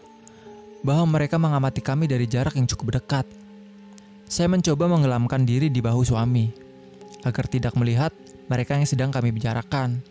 [0.85, 3.25] bahwa mereka mengamati kami dari jarak yang cukup dekat.
[4.29, 6.53] Saya mencoba menggelamkan diri di bahu suami
[7.25, 8.13] agar tidak melihat
[8.53, 10.05] mereka yang sedang kami bicarakan.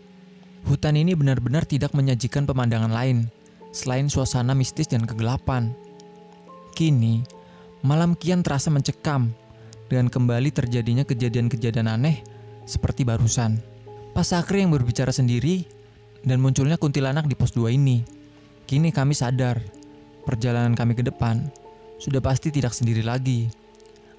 [0.66, 3.30] Hutan ini benar-benar tidak menyajikan pemandangan lain
[3.70, 5.70] selain suasana mistis dan kegelapan.
[6.74, 7.22] Kini,
[7.86, 9.30] malam kian terasa mencekam
[9.86, 12.26] dengan kembali terjadinya kejadian-kejadian aneh
[12.66, 13.62] seperti barusan.
[14.10, 15.70] Pas Sakri yang berbicara sendiri
[16.26, 18.02] dan munculnya kuntilanak di pos 2 ini.
[18.66, 19.62] Kini kami sadar,
[20.26, 21.46] perjalanan kami ke depan
[22.02, 23.46] sudah pasti tidak sendiri lagi.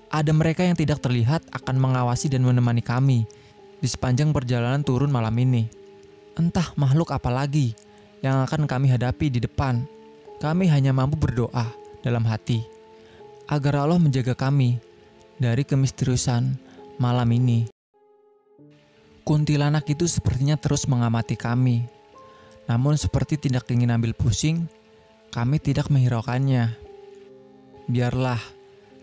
[0.08, 3.28] Ada mereka yang tidak terlihat akan mengawasi dan menemani kami
[3.84, 5.68] di sepanjang perjalanan turun malam ini.
[6.40, 7.76] Entah makhluk apa lagi
[8.24, 9.84] yang akan kami hadapi di depan.
[10.40, 12.62] Kami hanya mampu berdoa dalam hati
[13.50, 14.78] agar Allah menjaga kami
[15.42, 16.54] dari kemisteriusan
[17.02, 17.66] malam ini.
[19.26, 21.96] Kuntilanak itu sepertinya terus mengamati kami
[22.66, 24.66] namun seperti tidak ingin ambil pusing,
[25.30, 26.74] kami tidak menghiraukannya.
[27.86, 28.42] Biarlah,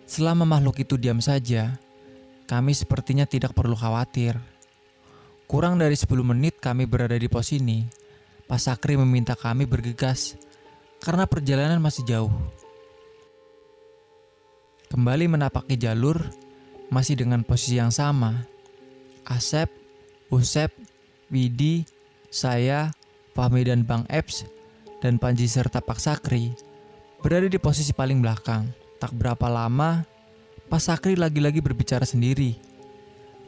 [0.03, 1.79] selama makhluk itu diam saja,
[2.51, 4.35] kami sepertinya tidak perlu khawatir.
[5.47, 7.87] Kurang dari 10 menit kami berada di pos ini,
[8.51, 10.35] Pak Sakri meminta kami bergegas
[10.99, 12.35] karena perjalanan masih jauh.
[14.93, 16.21] Kembali menapaki jalur,
[16.93, 18.45] masih dengan posisi yang sama.
[19.25, 19.73] Asep,
[20.29, 20.69] Usep,
[21.33, 21.89] Widi,
[22.29, 22.93] saya,
[23.33, 24.45] Fahmi dan Bang Eps,
[25.01, 26.53] dan Panji serta Pak Sakri
[27.25, 28.69] berada di posisi paling belakang.
[29.01, 30.05] Tak berapa lama,
[30.69, 32.61] Pak Sakri lagi-lagi berbicara sendiri.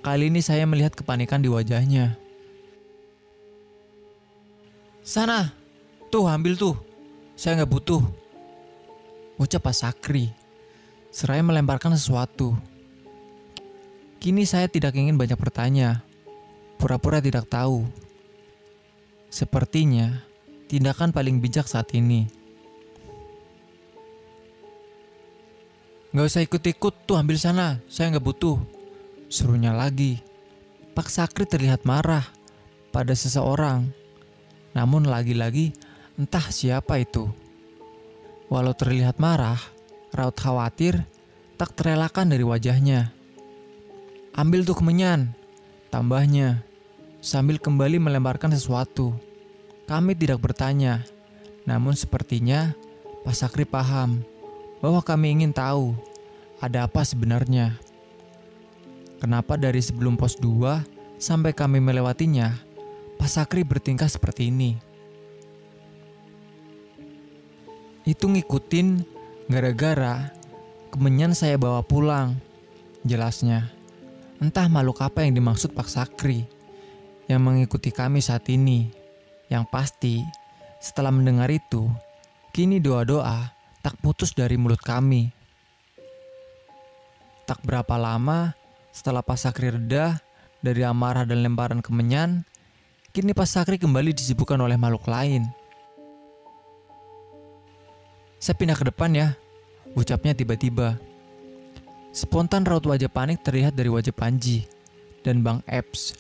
[0.01, 2.17] Kali ini saya melihat kepanikan di wajahnya.
[5.05, 5.53] Sana,
[6.09, 6.81] tuh ambil tuh.
[7.37, 8.01] Saya nggak butuh.
[9.37, 10.44] Ucap Pak Sakri.
[11.15, 12.59] Seraya melemparkan sesuatu.
[14.19, 16.03] Kini saya tidak ingin banyak bertanya.
[16.75, 17.87] Pura-pura tidak tahu.
[19.31, 20.27] Sepertinya
[20.67, 22.27] tindakan paling bijak saat ini.
[26.11, 28.59] Gak usah ikut-ikut tuh ambil sana, saya gak butuh.
[29.31, 30.19] Serunya lagi.
[30.99, 32.27] Pak Sakri terlihat marah
[32.91, 33.87] pada seseorang.
[34.75, 35.79] Namun lagi-lagi
[36.19, 37.31] entah siapa itu.
[38.51, 39.62] Walau terlihat marah,
[40.15, 41.03] raut khawatir
[41.59, 43.11] tak terelakkan dari wajahnya.
[44.35, 45.35] Ambil tuh kemenyan,
[45.91, 46.62] tambahnya
[47.19, 49.15] sambil kembali melemparkan sesuatu.
[49.91, 51.05] Kami tidak bertanya,
[51.67, 52.73] namun sepertinya
[53.27, 54.23] Pak Sakri paham
[54.85, 55.97] bahwa kami ingin tahu
[56.61, 57.77] ada apa sebenarnya.
[59.21, 60.85] Kenapa dari sebelum pos 2
[61.17, 62.53] sampai kami melewatinya,
[63.17, 64.77] Pak Sakri bertingkah seperti ini.
[68.05, 69.14] Itu ngikutin
[69.49, 70.33] gara-gara
[70.95, 72.39] kemenyan saya bawa pulang.
[73.05, 73.69] Jelasnya,
[74.41, 76.49] entah makhluk apa yang dimaksud Pak Sakri
[77.29, 78.89] yang mengikuti kami saat ini.
[79.53, 80.15] Yang pasti,
[80.81, 81.85] setelah mendengar itu,
[82.57, 83.53] kini doa-doa
[83.85, 85.29] tak putus dari mulut kami.
[87.45, 88.57] Tak berapa lama
[88.89, 90.17] setelah Pak Sakri reda
[90.65, 92.49] dari amarah dan lemparan kemenyan,
[93.13, 95.45] kini Pak Sakri kembali disibukkan oleh makhluk lain.
[98.45, 99.33] Saya pindah ke depan ya,
[99.97, 101.01] ucapnya tiba-tiba.
[102.13, 104.69] Spontan raut wajah panik terlihat dari wajah Panji
[105.25, 106.13] dan Bang Epps,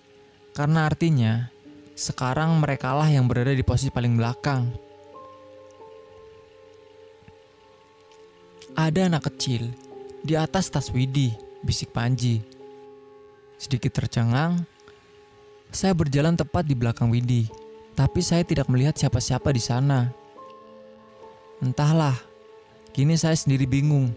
[0.56, 1.52] karena artinya
[1.92, 4.72] sekarang merekalah yang berada di posisi paling belakang.
[8.72, 9.68] Ada anak kecil
[10.24, 11.28] di atas tas Widi,
[11.60, 12.40] bisik Panji.
[13.60, 14.64] Sedikit tercengang,
[15.68, 17.52] saya berjalan tepat di belakang Widi,
[17.92, 20.23] tapi saya tidak melihat siapa-siapa di sana.
[21.64, 22.20] Entahlah,
[22.92, 24.12] kini saya sendiri bingung.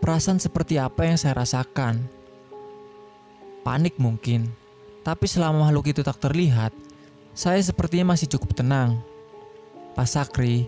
[0.00, 2.00] Perasaan seperti apa yang saya rasakan?
[3.60, 4.48] Panik mungkin,
[5.04, 6.72] tapi selama makhluk itu tak terlihat,
[7.36, 9.04] saya sepertinya masih cukup tenang.
[9.92, 10.64] Pak Sakri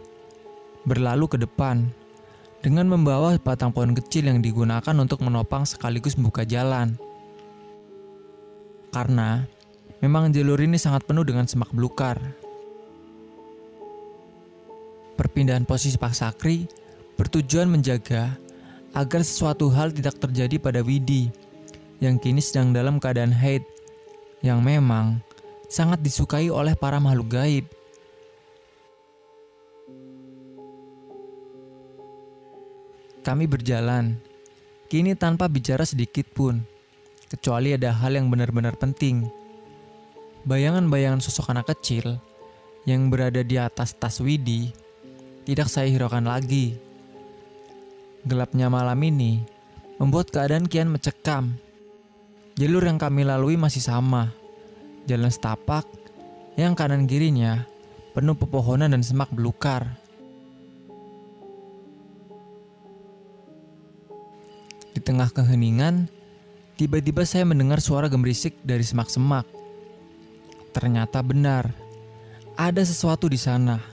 [0.84, 1.88] berlalu ke depan
[2.60, 7.00] dengan membawa batang pohon kecil yang digunakan untuk menopang sekaligus membuka jalan
[8.92, 9.48] karena
[10.04, 12.20] memang jalur ini sangat penuh dengan semak belukar.
[15.12, 16.64] Perpindahan posisi Pak Sakri
[17.20, 18.32] bertujuan menjaga
[18.96, 21.28] agar sesuatu hal tidak terjadi pada Widi
[22.00, 23.64] yang kini sedang dalam keadaan haid
[24.42, 25.20] yang memang
[25.68, 27.66] sangat disukai oleh para makhluk gaib.
[33.22, 34.18] Kami berjalan,
[34.90, 36.58] kini tanpa bicara sedikit pun
[37.30, 39.30] kecuali ada hal yang benar-benar penting.
[40.42, 42.18] Bayangan-bayangan sosok anak kecil
[42.82, 44.81] yang berada di atas tas Widi
[45.42, 46.78] tidak saya hiraukan lagi.
[48.22, 49.42] Gelapnya malam ini
[49.98, 51.58] membuat keadaan kian mencekam.
[52.54, 54.30] Jalur yang kami lalui masih sama.
[55.10, 55.88] Jalan setapak
[56.54, 57.66] yang kanan kirinya
[58.14, 59.98] penuh pepohonan dan semak belukar.
[64.92, 66.06] Di tengah keheningan,
[66.82, 69.46] Tiba-tiba saya mendengar suara gemerisik dari semak-semak.
[70.74, 71.70] Ternyata benar,
[72.58, 73.91] ada sesuatu di sana.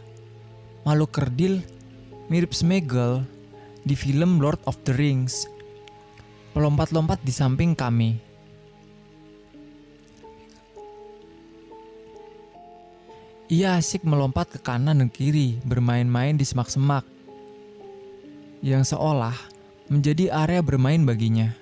[0.89, 1.61] Makhluk kerdil
[2.33, 3.21] mirip Smeagol
[3.85, 5.45] di film Lord of the Rings.
[6.57, 8.17] Melompat-lompat di samping kami.
[13.53, 17.05] Ia asik melompat ke kanan dan kiri, bermain-main di semak-semak.
[18.65, 19.37] Yang seolah
[19.93, 21.53] menjadi area bermain baginya.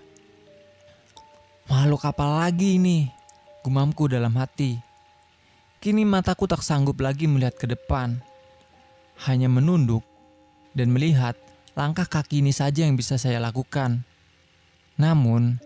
[1.67, 3.11] Makhluk apa lagi ini?
[3.59, 4.79] Gumamku dalam hati.
[5.83, 8.23] Kini mataku tak sanggup lagi melihat ke depan.
[9.25, 10.05] Hanya menunduk
[10.77, 11.33] dan melihat
[11.73, 14.05] langkah kaki ini saja yang bisa saya lakukan.
[14.97, 15.57] Namun,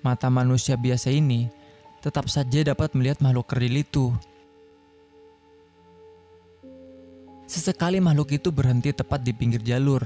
[0.00, 1.52] mata manusia biasa ini
[2.00, 4.06] tetap saja dapat melihat makhluk kerdil itu.
[7.44, 10.04] Sesekali makhluk itu berhenti tepat di pinggir jalur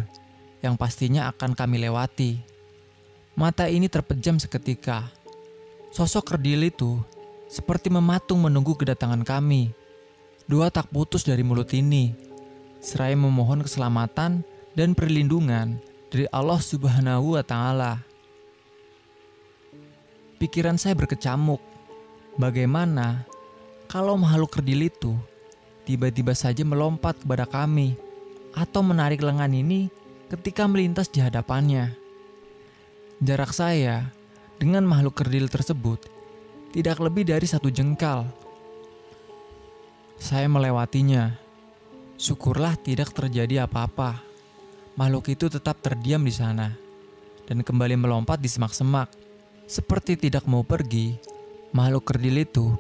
[0.58, 2.38] yang pastinya akan kami lewati.
[3.38, 5.18] Mata ini terpejam seketika
[5.88, 7.00] Sosok kerdil itu
[7.48, 9.72] seperti mematung menunggu kedatangan kami.
[10.44, 12.12] Dua tak putus dari mulut ini,
[12.78, 18.02] seraya memohon keselamatan dan perlindungan dari Allah Subhanahu wa Ta'ala.
[20.38, 21.60] Pikiran saya berkecamuk.
[22.38, 23.26] Bagaimana
[23.90, 25.18] kalau makhluk kerdil itu
[25.82, 27.98] tiba-tiba saja melompat kepada kami
[28.54, 29.90] atau menarik lengan ini
[30.30, 31.98] ketika melintas di hadapannya?
[33.18, 34.14] Jarak saya
[34.62, 36.06] dengan makhluk kerdil tersebut
[36.70, 38.28] tidak lebih dari satu jengkal.
[40.22, 41.47] Saya melewatinya.
[42.18, 44.18] Syukurlah tidak terjadi apa-apa.
[44.98, 46.74] Makhluk itu tetap terdiam di sana
[47.46, 49.06] dan kembali melompat di semak-semak.
[49.70, 51.14] Seperti tidak mau pergi,
[51.70, 52.74] makhluk kerdil itu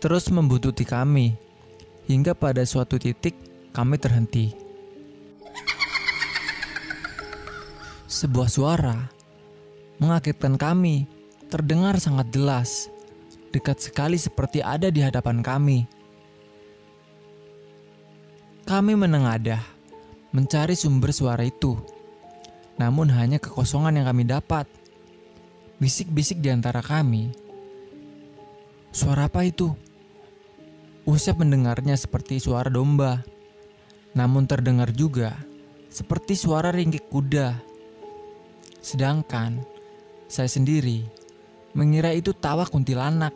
[0.00, 1.36] terus membuntuti kami
[2.08, 3.36] hingga pada suatu titik
[3.76, 4.56] kami terhenti.
[8.08, 8.96] Sebuah suara
[10.00, 11.06] mengagetkan kami.
[11.50, 12.86] Terdengar sangat jelas,
[13.50, 15.82] dekat sekali seperti ada di hadapan kami.
[18.70, 19.58] Kami menengadah,
[20.30, 21.74] mencari sumber suara itu.
[22.78, 24.70] Namun hanya kekosongan yang kami dapat.
[25.82, 27.34] Bisik-bisik di antara kami.
[28.94, 29.74] Suara apa itu?
[31.02, 33.26] Usep mendengarnya seperti suara domba.
[34.14, 35.34] Namun terdengar juga
[35.90, 37.58] seperti suara ringgik kuda.
[38.78, 39.66] Sedangkan
[40.30, 41.10] saya sendiri
[41.74, 43.34] mengira itu tawa kuntilanak.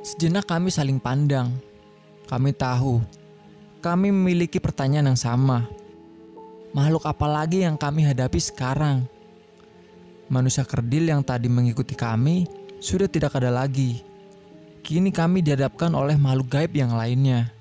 [0.00, 1.71] Sejenak kami saling pandang.
[2.32, 2.96] Kami tahu,
[3.84, 5.68] kami memiliki pertanyaan yang sama.
[6.72, 9.04] Makhluk apa lagi yang kami hadapi sekarang?
[10.32, 12.48] Manusia kerdil yang tadi mengikuti kami
[12.80, 14.00] sudah tidak ada lagi.
[14.80, 17.52] Kini kami dihadapkan oleh makhluk gaib yang lainnya.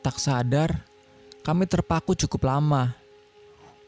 [0.00, 0.80] Tak sadar,
[1.44, 2.96] kami terpaku cukup lama.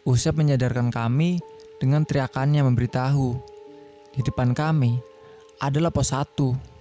[0.04, 1.40] Usep menyadarkan kami
[1.80, 3.32] dengan teriakannya memberitahu.
[4.12, 5.00] Di depan kami
[5.56, 6.73] adalah pos 1.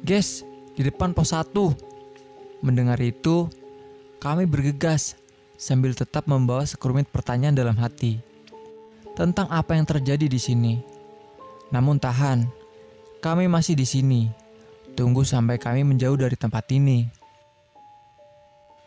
[0.00, 1.52] Guys, di depan pos 1.
[2.64, 3.52] Mendengar itu,
[4.16, 5.12] kami bergegas
[5.60, 8.16] sambil tetap membawa sekerumit pertanyaan dalam hati
[9.12, 10.80] tentang apa yang terjadi di sini.
[11.68, 12.48] Namun tahan,
[13.20, 14.32] kami masih di sini.
[14.96, 17.04] Tunggu sampai kami menjauh dari tempat ini.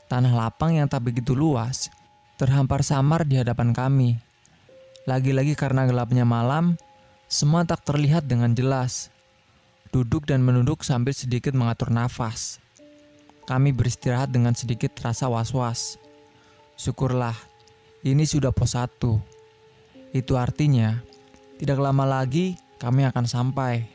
[0.10, 1.94] Tanah lapang yang tak begitu luas
[2.42, 4.18] terhampar samar di hadapan kami.
[5.06, 6.74] Lagi-lagi karena gelapnya malam,
[7.30, 9.13] semua tak terlihat dengan jelas.
[9.94, 12.58] Duduk dan menunduk sambil sedikit mengatur nafas.
[13.46, 16.02] Kami beristirahat dengan sedikit rasa was-was.
[16.74, 17.38] Syukurlah,
[18.02, 19.22] ini sudah pos satu.
[20.10, 20.98] Itu artinya,
[21.62, 23.86] tidak lama lagi kami akan sampai.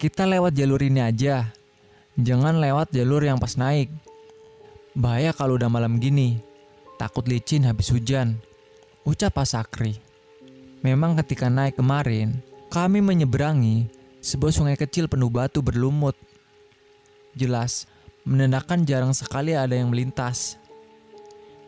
[0.00, 1.52] Kita lewat jalur ini aja.
[2.16, 3.92] Jangan lewat jalur yang pas naik.
[4.96, 6.40] Bahaya kalau udah malam gini.
[6.96, 8.40] Takut licin habis hujan.
[9.04, 10.00] Ucap Pak Sakri.
[10.80, 12.40] Memang ketika naik kemarin,
[12.72, 13.95] kami menyeberangi
[14.26, 16.18] sebuah sungai kecil penuh batu berlumut.
[17.38, 17.86] Jelas,
[18.26, 20.58] menandakan jarang sekali ada yang melintas.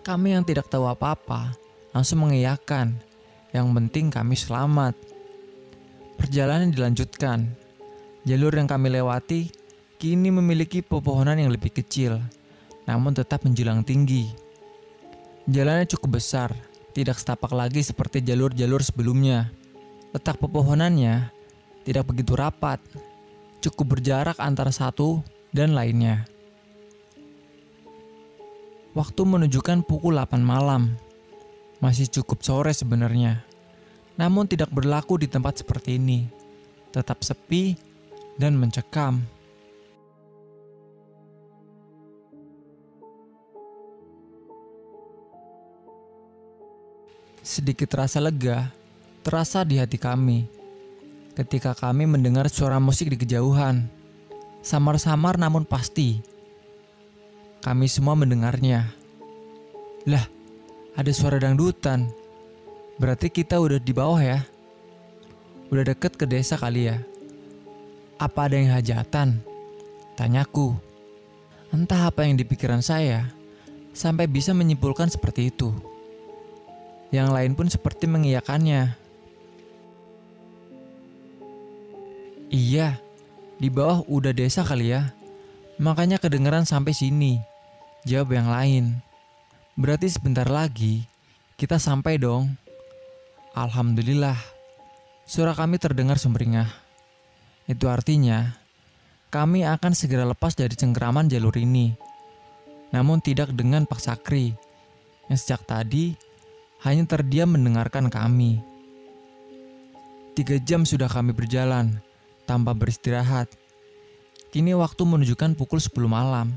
[0.03, 1.55] Kami yang tidak tahu apa-apa
[1.95, 2.99] langsung mengiyakan.
[3.55, 4.99] Yang penting kami selamat.
[6.19, 7.47] Perjalanan dilanjutkan.
[8.27, 9.55] Jalur yang kami lewati
[10.03, 12.19] kini memiliki pepohonan yang lebih kecil,
[12.91, 14.35] namun tetap menjulang tinggi.
[15.47, 16.51] Jalannya cukup besar,
[16.91, 19.49] tidak setapak lagi seperti jalur-jalur sebelumnya.
[20.11, 21.38] Letak pepohonannya
[21.89, 22.77] tidak begitu rapat,
[23.65, 25.25] cukup berjarak antara satu
[25.57, 26.29] dan lainnya.
[28.93, 30.93] Waktu menunjukkan pukul 8 malam.
[31.81, 33.41] Masih cukup sore sebenarnya.
[34.21, 36.29] Namun tidak berlaku di tempat seperti ini.
[36.93, 37.73] Tetap sepi
[38.37, 39.25] dan mencekam.
[47.41, 48.69] Sedikit rasa lega
[49.25, 50.58] terasa di hati kami
[51.39, 53.87] ketika kami mendengar suara musik di kejauhan.
[54.59, 56.19] Samar-samar namun pasti.
[57.63, 58.91] Kami semua mendengarnya.
[60.03, 60.27] Lah,
[60.99, 62.11] ada suara dangdutan.
[62.99, 64.43] Berarti kita udah di bawah ya.
[65.71, 66.99] Udah deket ke desa kali ya.
[68.19, 69.39] Apa ada yang hajatan?
[70.19, 70.75] Tanyaku.
[71.71, 73.31] Entah apa yang di pikiran saya
[73.95, 75.71] sampai bisa menyimpulkan seperti itu.
[77.15, 79.08] Yang lain pun seperti mengiyakannya.
[82.49, 82.97] Iya,
[83.61, 85.13] di bawah udah desa kali ya.
[85.77, 87.37] Makanya kedengeran sampai sini.
[88.09, 88.85] Jawab yang lain.
[89.77, 91.05] Berarti sebentar lagi
[91.61, 92.57] kita sampai dong.
[93.53, 94.41] Alhamdulillah.
[95.29, 96.73] Suara kami terdengar sumringah.
[97.69, 98.57] Itu artinya
[99.29, 101.93] kami akan segera lepas dari cengkeraman jalur ini.
[102.97, 104.57] Namun tidak dengan Pak Sakri
[105.29, 106.17] yang sejak tadi
[106.81, 108.65] hanya terdiam mendengarkan kami.
[110.33, 112.08] Tiga jam sudah kami berjalan
[112.49, 113.53] tanpa beristirahat.
[114.49, 116.57] Kini waktu menunjukkan pukul 10 malam.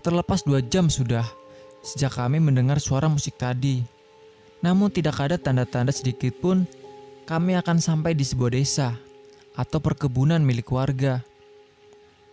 [0.00, 1.28] Terlepas dua jam sudah
[1.84, 3.84] sejak kami mendengar suara musik tadi.
[4.64, 6.64] Namun tidak ada tanda-tanda sedikit pun
[7.28, 8.96] kami akan sampai di sebuah desa
[9.52, 11.20] atau perkebunan milik warga.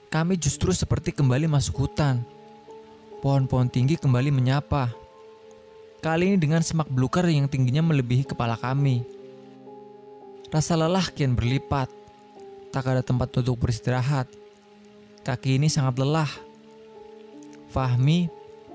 [0.08, 2.24] Kami justru seperti kembali masuk hutan.
[3.20, 5.02] Pohon-pohon tinggi kembali menyapa
[6.02, 9.06] Kali ini dengan semak belukar yang tingginya melebihi kepala kami.
[10.52, 11.88] Rasa lelah kian berlipat.
[12.76, 14.28] Tak ada tempat untuk beristirahat.
[15.24, 16.28] Kaki ini sangat lelah.
[17.72, 18.28] Fahmi,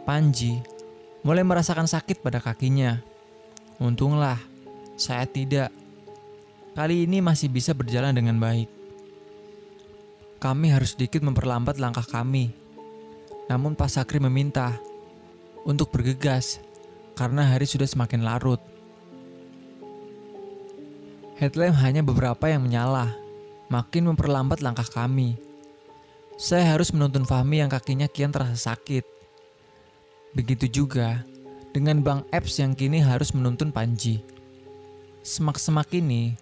[0.09, 0.57] Panji,
[1.20, 3.05] mulai merasakan sakit pada kakinya.
[3.77, 4.40] Untunglah,
[4.97, 5.69] saya tidak.
[6.73, 8.73] Kali ini masih bisa berjalan dengan baik.
[10.40, 12.53] Kami harus sedikit memperlambat langkah kami.
[13.53, 14.77] Namun Pak Sakri meminta
[15.69, 16.57] untuk bergegas
[17.16, 18.76] karena hari sudah semakin larut.
[21.37, 23.13] Headlamp hanya beberapa yang menyala,
[23.69, 25.37] makin memperlambat langkah kami.
[26.41, 29.05] Saya harus menuntun Fahmi yang kakinya kian terasa sakit.
[30.33, 31.25] Begitu juga
[31.77, 34.25] dengan Bang Epps yang kini harus menuntun Panji.
[35.21, 36.37] Semak-semak ini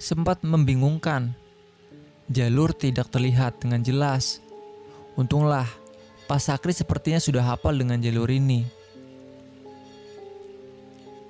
[0.00, 1.36] sempat membingungkan.
[2.32, 4.40] Jalur tidak terlihat dengan jelas.
[5.20, 5.68] Untunglah,
[6.24, 8.64] Pak Sakri sepertinya sudah hafal dengan jalur ini.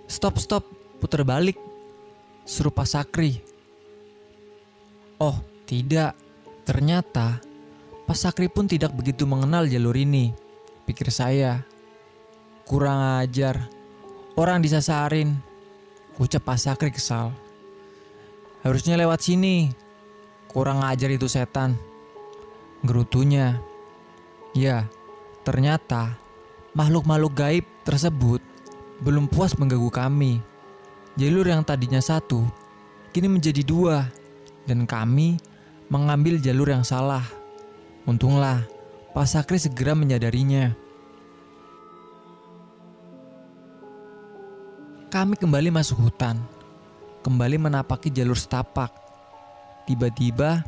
[0.07, 0.63] Stop, stop,
[1.03, 1.70] putar balik.
[2.51, 3.39] Suruh Pak Sakri.
[5.23, 5.39] Oh,
[5.71, 6.19] tidak.
[6.67, 7.39] Ternyata
[8.11, 10.35] Pak Sakri pun tidak begitu mengenal jalur ini.
[10.83, 11.63] Pikir saya.
[12.67, 13.71] Kurang ajar.
[14.35, 15.39] Orang disasarin.
[16.19, 17.31] Ucap Pak Sakri kesal.
[18.67, 19.71] Harusnya lewat sini.
[20.51, 21.79] Kurang ajar itu setan.
[22.83, 23.63] Gerutunya.
[24.59, 24.91] Ya,
[25.47, 26.19] ternyata
[26.75, 28.43] makhluk-makhluk gaib tersebut
[29.07, 30.43] belum puas mengganggu kami.
[31.19, 32.47] Jalur yang tadinya satu,
[33.11, 34.07] kini menjadi dua,
[34.67, 35.41] dan kami
[35.91, 37.27] mengambil jalur yang salah.
[38.07, 38.63] Untunglah,
[39.11, 40.71] Pak Sakri segera menyadarinya.
[45.11, 46.39] Kami kembali masuk hutan,
[47.27, 48.95] kembali menapaki jalur setapak.
[49.91, 50.63] Tiba-tiba,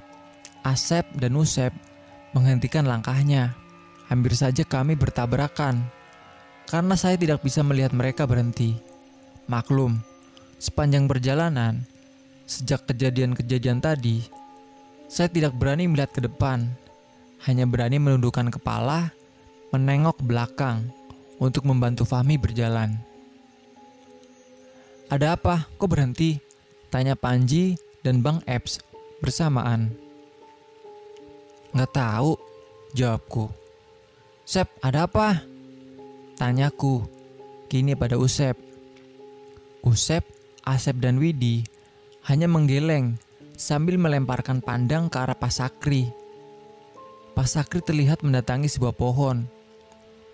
[0.66, 1.70] Asep dan Usep
[2.34, 3.54] menghentikan langkahnya.
[4.10, 5.86] Hampir saja kami bertabrakan,
[6.66, 8.76] karena saya tidak bisa melihat mereka berhenti.
[9.46, 10.02] Maklum,
[10.62, 11.82] sepanjang perjalanan,
[12.46, 14.22] sejak kejadian-kejadian tadi,
[15.10, 16.70] saya tidak berani melihat ke depan,
[17.42, 19.10] hanya berani menundukkan kepala,
[19.74, 20.86] menengok belakang
[21.42, 22.94] untuk membantu Fahmi berjalan.
[25.10, 25.66] Ada apa?
[25.74, 26.38] Kok berhenti?
[26.94, 27.74] Tanya Panji
[28.06, 28.78] dan Bang Eps
[29.18, 29.90] bersamaan.
[31.74, 32.38] Nggak tahu,
[32.94, 33.50] jawabku.
[34.46, 35.42] Sep, ada apa?
[36.38, 37.02] Tanyaku,
[37.66, 38.54] kini pada Usep.
[39.82, 40.22] Usep,
[40.62, 41.66] Asep dan Widi
[42.30, 43.18] hanya menggeleng
[43.58, 46.06] sambil melemparkan pandang ke arah Pak Sakri.
[47.34, 49.42] Pak Sakri terlihat mendatangi sebuah pohon.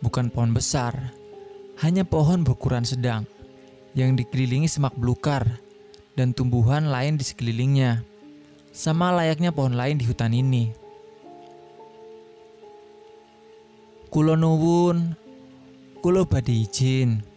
[0.05, 1.17] Bukan pohon besar,
[1.81, 3.25] hanya pohon berukuran sedang
[3.97, 5.49] yang dikelilingi semak belukar
[6.15, 8.05] dan tumbuhan lain di sekelilingnya,
[8.71, 10.71] sama layaknya pohon lain di hutan ini.
[14.09, 15.15] Kulo nuwun,
[16.01, 17.28] kulo badhe izin.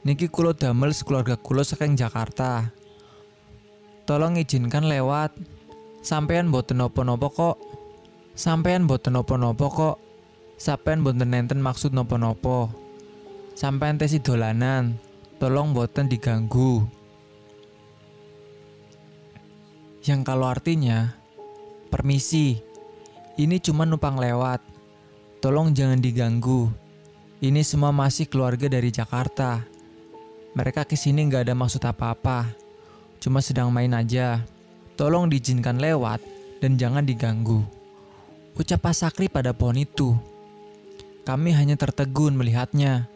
[0.00, 2.72] Niki kulo damel sekeluarga kulo saking Jakarta.
[4.08, 5.36] Tolong izinkan lewat.
[6.00, 7.56] Sampean boten nopo-nopo kok.
[8.32, 9.96] Sampean boten nopo-nopo kok.
[10.56, 12.72] Sampean boten nenten maksud nopo-nopo.
[13.52, 14.96] Sampean tesi dolanan
[15.36, 16.88] tolong boten diganggu.
[20.00, 21.12] Yang kalau artinya,
[21.92, 22.56] permisi,
[23.36, 24.64] ini cuma numpang lewat.
[25.44, 26.72] Tolong jangan diganggu.
[27.44, 29.69] Ini semua masih keluarga dari Jakarta.
[30.50, 32.50] Mereka ke sini nggak ada maksud apa-apa.
[33.22, 34.42] Cuma sedang main aja.
[34.98, 36.18] Tolong diizinkan lewat
[36.58, 37.62] dan jangan diganggu.
[38.58, 40.18] Ucap Pak Sakri pada pohon itu.
[41.22, 43.06] Kami hanya tertegun melihatnya.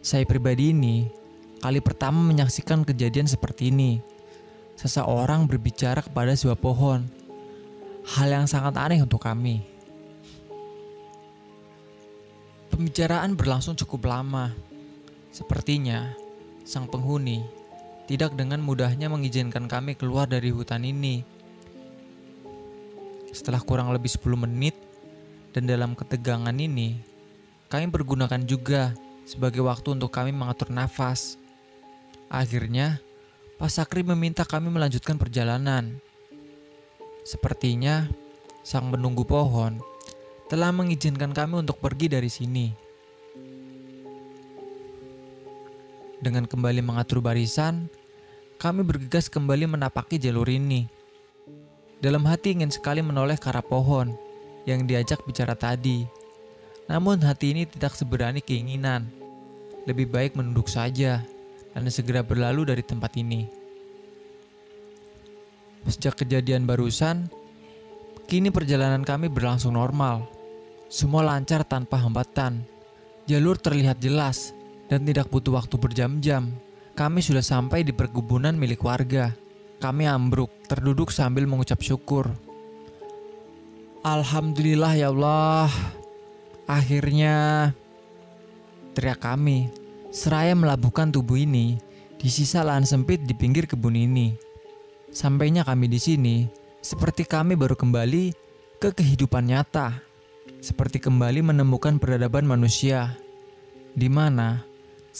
[0.00, 1.10] Saya pribadi ini
[1.58, 3.98] kali pertama menyaksikan kejadian seperti ini.
[4.78, 7.04] Seseorang berbicara kepada sebuah pohon.
[8.14, 9.60] Hal yang sangat aneh untuk kami.
[12.70, 14.69] Pembicaraan berlangsung cukup lama.
[15.30, 16.10] Sepertinya
[16.66, 17.46] sang penghuni
[18.10, 21.22] tidak dengan mudahnya mengizinkan kami keluar dari hutan ini.
[23.30, 24.74] Setelah kurang lebih 10 menit
[25.54, 26.98] dan dalam ketegangan ini,
[27.70, 28.90] kami pergunakan juga
[29.22, 31.38] sebagai waktu untuk kami mengatur nafas.
[32.26, 32.98] Akhirnya,
[33.62, 36.02] Pak Sakri meminta kami melanjutkan perjalanan.
[37.22, 38.10] Sepertinya,
[38.66, 39.78] sang menunggu pohon
[40.50, 42.89] telah mengizinkan kami untuk pergi dari sini.
[46.20, 47.88] Dengan kembali mengatur barisan,
[48.60, 50.84] kami bergegas kembali menapaki jalur ini.
[52.04, 54.12] Dalam hati ingin sekali menoleh ke arah pohon
[54.68, 56.04] yang diajak bicara tadi.
[56.92, 59.08] Namun hati ini tidak seberani keinginan
[59.88, 61.24] lebih baik menunduk saja
[61.72, 63.48] dan segera berlalu dari tempat ini.
[65.88, 67.32] Sejak kejadian barusan,
[68.28, 70.28] kini perjalanan kami berlangsung normal.
[70.92, 72.60] Semua lancar tanpa hambatan.
[73.24, 74.52] Jalur terlihat jelas
[74.90, 76.50] dan tidak butuh waktu berjam-jam.
[76.98, 79.30] Kami sudah sampai di perkebunan milik warga.
[79.78, 82.28] Kami ambruk, terduduk sambil mengucap syukur.
[84.02, 85.70] Alhamdulillah ya Allah.
[86.66, 87.70] Akhirnya
[88.92, 89.70] teriak kami,
[90.10, 91.78] seraya melabuhkan tubuh ini
[92.20, 94.36] di sisa lahan sempit di pinggir kebun ini.
[95.10, 96.36] Sampainya kami di sini,
[96.84, 98.36] seperti kami baru kembali
[98.78, 99.98] ke kehidupan nyata,
[100.60, 103.16] seperti kembali menemukan peradaban manusia,
[103.96, 104.69] di mana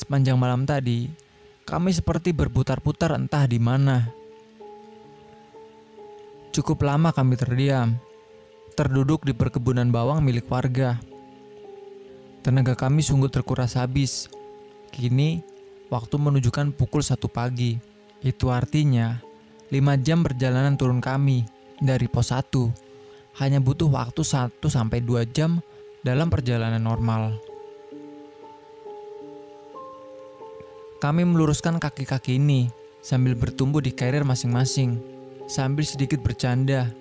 [0.00, 1.28] sepanjang malam tadi
[1.70, 4.10] kami seperti berputar-putar entah di mana.
[6.50, 7.94] Cukup lama kami terdiam,
[8.74, 10.98] terduduk di perkebunan bawang milik warga.
[12.42, 14.26] Tenaga kami sungguh terkuras habis.
[14.90, 15.46] Kini,
[15.94, 17.78] waktu menunjukkan pukul satu pagi.
[18.18, 19.22] Itu artinya,
[19.70, 21.46] lima jam perjalanan turun kami
[21.78, 22.50] dari pos 1
[23.38, 25.62] hanya butuh waktu 1 sampai 2 jam
[26.02, 27.49] dalam perjalanan normal.
[31.00, 32.68] Kami meluruskan kaki-kaki ini
[33.00, 35.00] sambil bertumbuh di karir masing-masing,
[35.48, 36.92] sambil sedikit bercanda,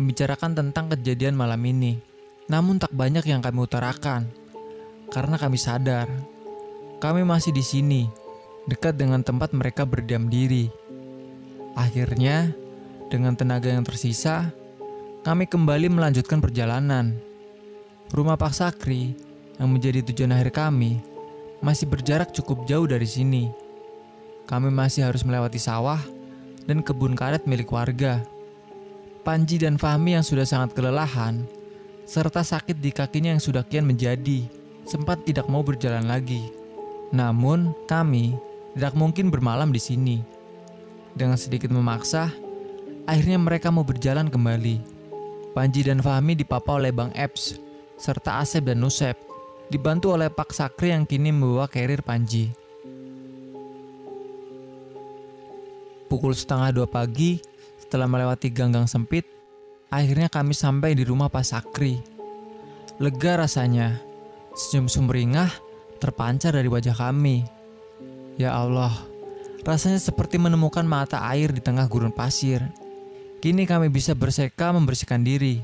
[0.00, 2.00] membicarakan tentang kejadian malam ini.
[2.48, 4.32] Namun tak banyak yang kami utarakan,
[5.12, 6.08] karena kami sadar
[7.04, 8.08] kami masih di sini,
[8.64, 10.72] dekat dengan tempat mereka berdiam diri.
[11.76, 12.48] Akhirnya,
[13.12, 14.48] dengan tenaga yang tersisa,
[15.20, 17.12] kami kembali melanjutkan perjalanan.
[18.08, 19.12] Rumah Pak Sakri
[19.60, 21.13] yang menjadi tujuan akhir kami
[21.64, 23.48] masih berjarak cukup jauh dari sini.
[24.44, 26.04] Kami masih harus melewati sawah
[26.68, 28.20] dan kebun karet milik warga.
[29.24, 31.48] Panji dan Fahmi yang sudah sangat kelelahan,
[32.04, 34.44] serta sakit di kakinya yang sudah kian menjadi,
[34.84, 36.52] sempat tidak mau berjalan lagi.
[37.08, 38.36] Namun, kami
[38.76, 40.20] tidak mungkin bermalam di sini.
[41.16, 42.28] Dengan sedikit memaksa,
[43.08, 44.84] akhirnya mereka mau berjalan kembali.
[45.56, 47.56] Panji dan Fahmi dipapa oleh Bang Eps,
[47.96, 49.16] serta Asep dan Nusep,
[49.68, 52.52] dibantu oleh Pak Sakri yang kini membawa carrier Panji.
[56.10, 57.40] Pukul setengah dua pagi,
[57.80, 59.26] setelah melewati ganggang sempit,
[59.88, 61.98] akhirnya kami sampai di rumah Pak Sakri.
[63.02, 63.98] Lega rasanya,
[64.54, 65.50] senyum sumringah
[65.98, 67.42] terpancar dari wajah kami.
[68.38, 68.92] Ya Allah,
[69.66, 72.62] rasanya seperti menemukan mata air di tengah gurun pasir.
[73.42, 75.60] Kini kami bisa berseka membersihkan diri.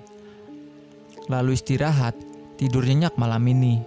[1.30, 2.18] Lalu istirahat,
[2.60, 3.80] tidur nyenyak malam ini.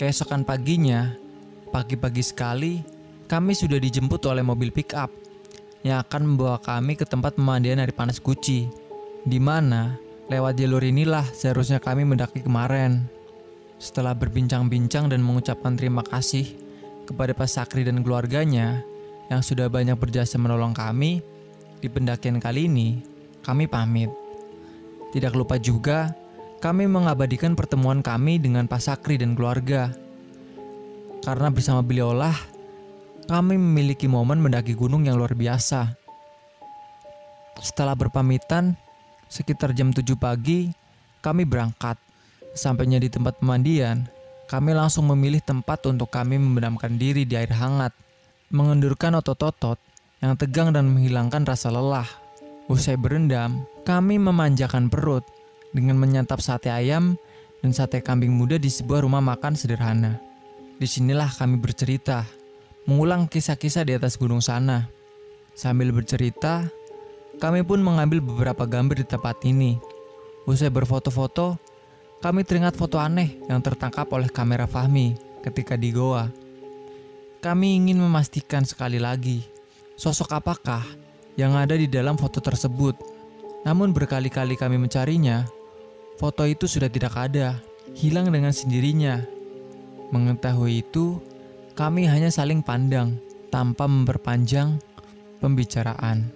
[0.00, 1.12] Keesokan paginya,
[1.68, 2.80] pagi-pagi sekali,
[3.28, 5.12] kami sudah dijemput oleh mobil pick up
[5.84, 8.64] yang akan membawa kami ke tempat pemandian air panas Guci,
[9.28, 10.00] di mana
[10.32, 13.04] lewat jalur inilah seharusnya kami mendaki kemarin.
[13.76, 16.56] Setelah berbincang-bincang dan mengucapkan terima kasih
[17.04, 18.80] kepada Pak Sakri dan keluarganya
[19.28, 21.20] yang sudah banyak berjasa menolong kami,
[21.84, 23.04] di pendakian kali ini
[23.44, 24.23] kami pamit.
[25.14, 26.10] Tidak lupa juga,
[26.58, 29.94] kami mengabadikan pertemuan kami dengan Pak Sakri dan keluarga.
[31.22, 32.34] Karena bersama beliaulah,
[33.30, 35.94] kami memiliki momen mendaki gunung yang luar biasa.
[37.62, 38.74] Setelah berpamitan,
[39.30, 40.74] sekitar jam 7 pagi,
[41.22, 41.94] kami berangkat.
[42.58, 44.10] Sampainya di tempat pemandian,
[44.50, 47.94] kami langsung memilih tempat untuk kami membenamkan diri di air hangat,
[48.50, 49.78] mengendurkan otot-otot
[50.18, 52.23] yang tegang dan menghilangkan rasa lelah.
[52.64, 55.20] Usai berendam, kami memanjakan perut
[55.76, 57.20] dengan menyantap sate ayam
[57.60, 60.16] dan sate kambing muda di sebuah rumah makan sederhana.
[60.80, 62.24] Di sinilah kami bercerita,
[62.88, 64.88] mengulang kisah-kisah di atas gunung sana.
[65.52, 66.64] Sambil bercerita,
[67.36, 69.76] kami pun mengambil beberapa gambar di tempat ini.
[70.48, 71.60] Usai berfoto-foto,
[72.24, 76.32] kami teringat foto aneh yang tertangkap oleh kamera Fahmi ketika di Goa.
[77.44, 79.44] Kami ingin memastikan sekali lagi,
[80.00, 81.03] sosok apakah
[81.34, 82.94] yang ada di dalam foto tersebut.
[83.64, 85.48] Namun berkali-kali kami mencarinya,
[86.20, 87.58] foto itu sudah tidak ada,
[87.96, 89.24] hilang dengan sendirinya.
[90.12, 91.18] Mengetahui itu,
[91.74, 93.18] kami hanya saling pandang
[93.50, 94.78] tanpa memperpanjang
[95.42, 96.30] pembicaraan.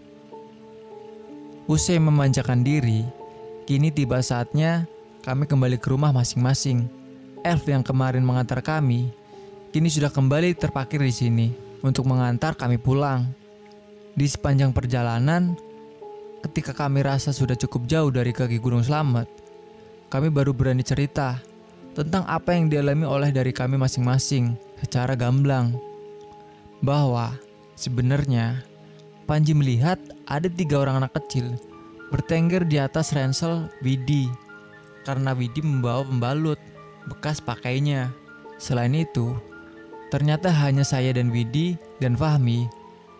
[1.68, 3.04] Usai memanjakan diri,
[3.68, 4.88] kini tiba saatnya
[5.20, 6.88] kami kembali ke rumah masing-masing.
[7.44, 9.12] Elf yang kemarin mengantar kami,
[9.70, 11.46] kini sudah kembali terparkir di sini
[11.84, 13.28] untuk mengantar kami pulang.
[14.18, 15.54] Di sepanjang perjalanan,
[16.42, 19.30] ketika kami rasa sudah cukup jauh dari kaki Gunung Slamet,
[20.10, 21.38] kami baru berani cerita
[21.94, 25.70] tentang apa yang dialami oleh dari kami masing-masing secara gamblang.
[26.82, 27.38] Bahwa
[27.78, 28.66] sebenarnya
[29.30, 31.54] Panji melihat ada tiga orang anak kecil
[32.10, 34.26] bertengger di atas ransel Widi
[35.06, 36.58] karena Widi membawa pembalut
[37.06, 38.10] bekas pakainya.
[38.58, 39.36] Selain itu,
[40.10, 42.77] ternyata hanya saya dan Widi dan Fahmi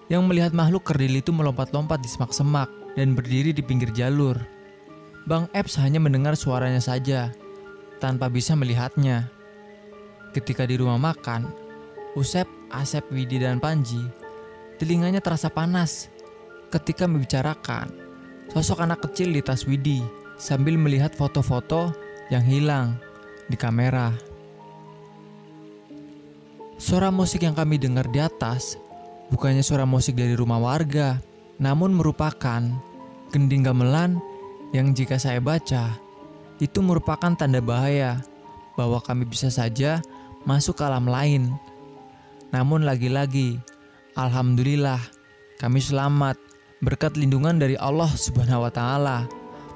[0.09, 4.36] yang melihat makhluk kerdil itu melompat-lompat di semak-semak dan berdiri di pinggir jalur.
[5.28, 7.28] Bang Epps hanya mendengar suaranya saja,
[8.01, 9.28] tanpa bisa melihatnya.
[10.32, 11.48] Ketika di rumah makan,
[12.16, 14.01] Usep, Asep, Widi, dan Panji,
[14.80, 16.09] telinganya terasa panas
[16.72, 17.93] ketika membicarakan
[18.48, 20.01] sosok anak kecil di tas Widi
[20.40, 21.93] sambil melihat foto-foto
[22.32, 22.97] yang hilang
[23.48, 24.12] di kamera.
[26.78, 28.78] Suara musik yang kami dengar di atas
[29.32, 31.20] bukannya suara musik dari rumah warga,
[31.60, 32.62] namun merupakan
[33.32, 34.20] gending gamelan
[34.72, 35.96] yang jika saya baca
[36.59, 38.20] itu merupakan tanda bahaya
[38.74, 40.02] bahwa kami bisa saja
[40.42, 41.55] masuk ke alam lain.
[42.50, 43.60] Namun lagi-lagi,
[44.16, 44.98] alhamdulillah
[45.60, 46.38] kami selamat
[46.80, 49.26] berkat lindungan dari Allah Subhanahu wa taala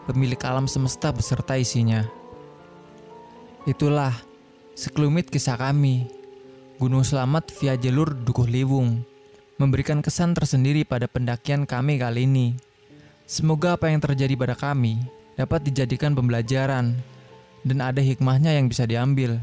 [0.06, 2.06] pemilik alam semesta beserta isinya.
[3.66, 4.14] Itulah
[4.74, 6.10] sekelumit kisah kami,
[6.82, 9.06] Gunung Selamat via jalur Dukuh Liwung,
[9.56, 12.56] memberikan kesan tersendiri pada pendakian kami kali ini.
[13.24, 15.00] Semoga apa yang terjadi pada kami
[15.36, 16.96] dapat dijadikan pembelajaran
[17.64, 19.40] dan ada hikmahnya yang bisa diambil.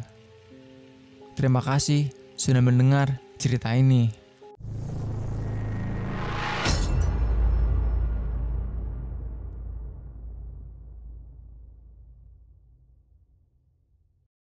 [1.33, 4.28] Terima kasih sudah mendengar cerita ini.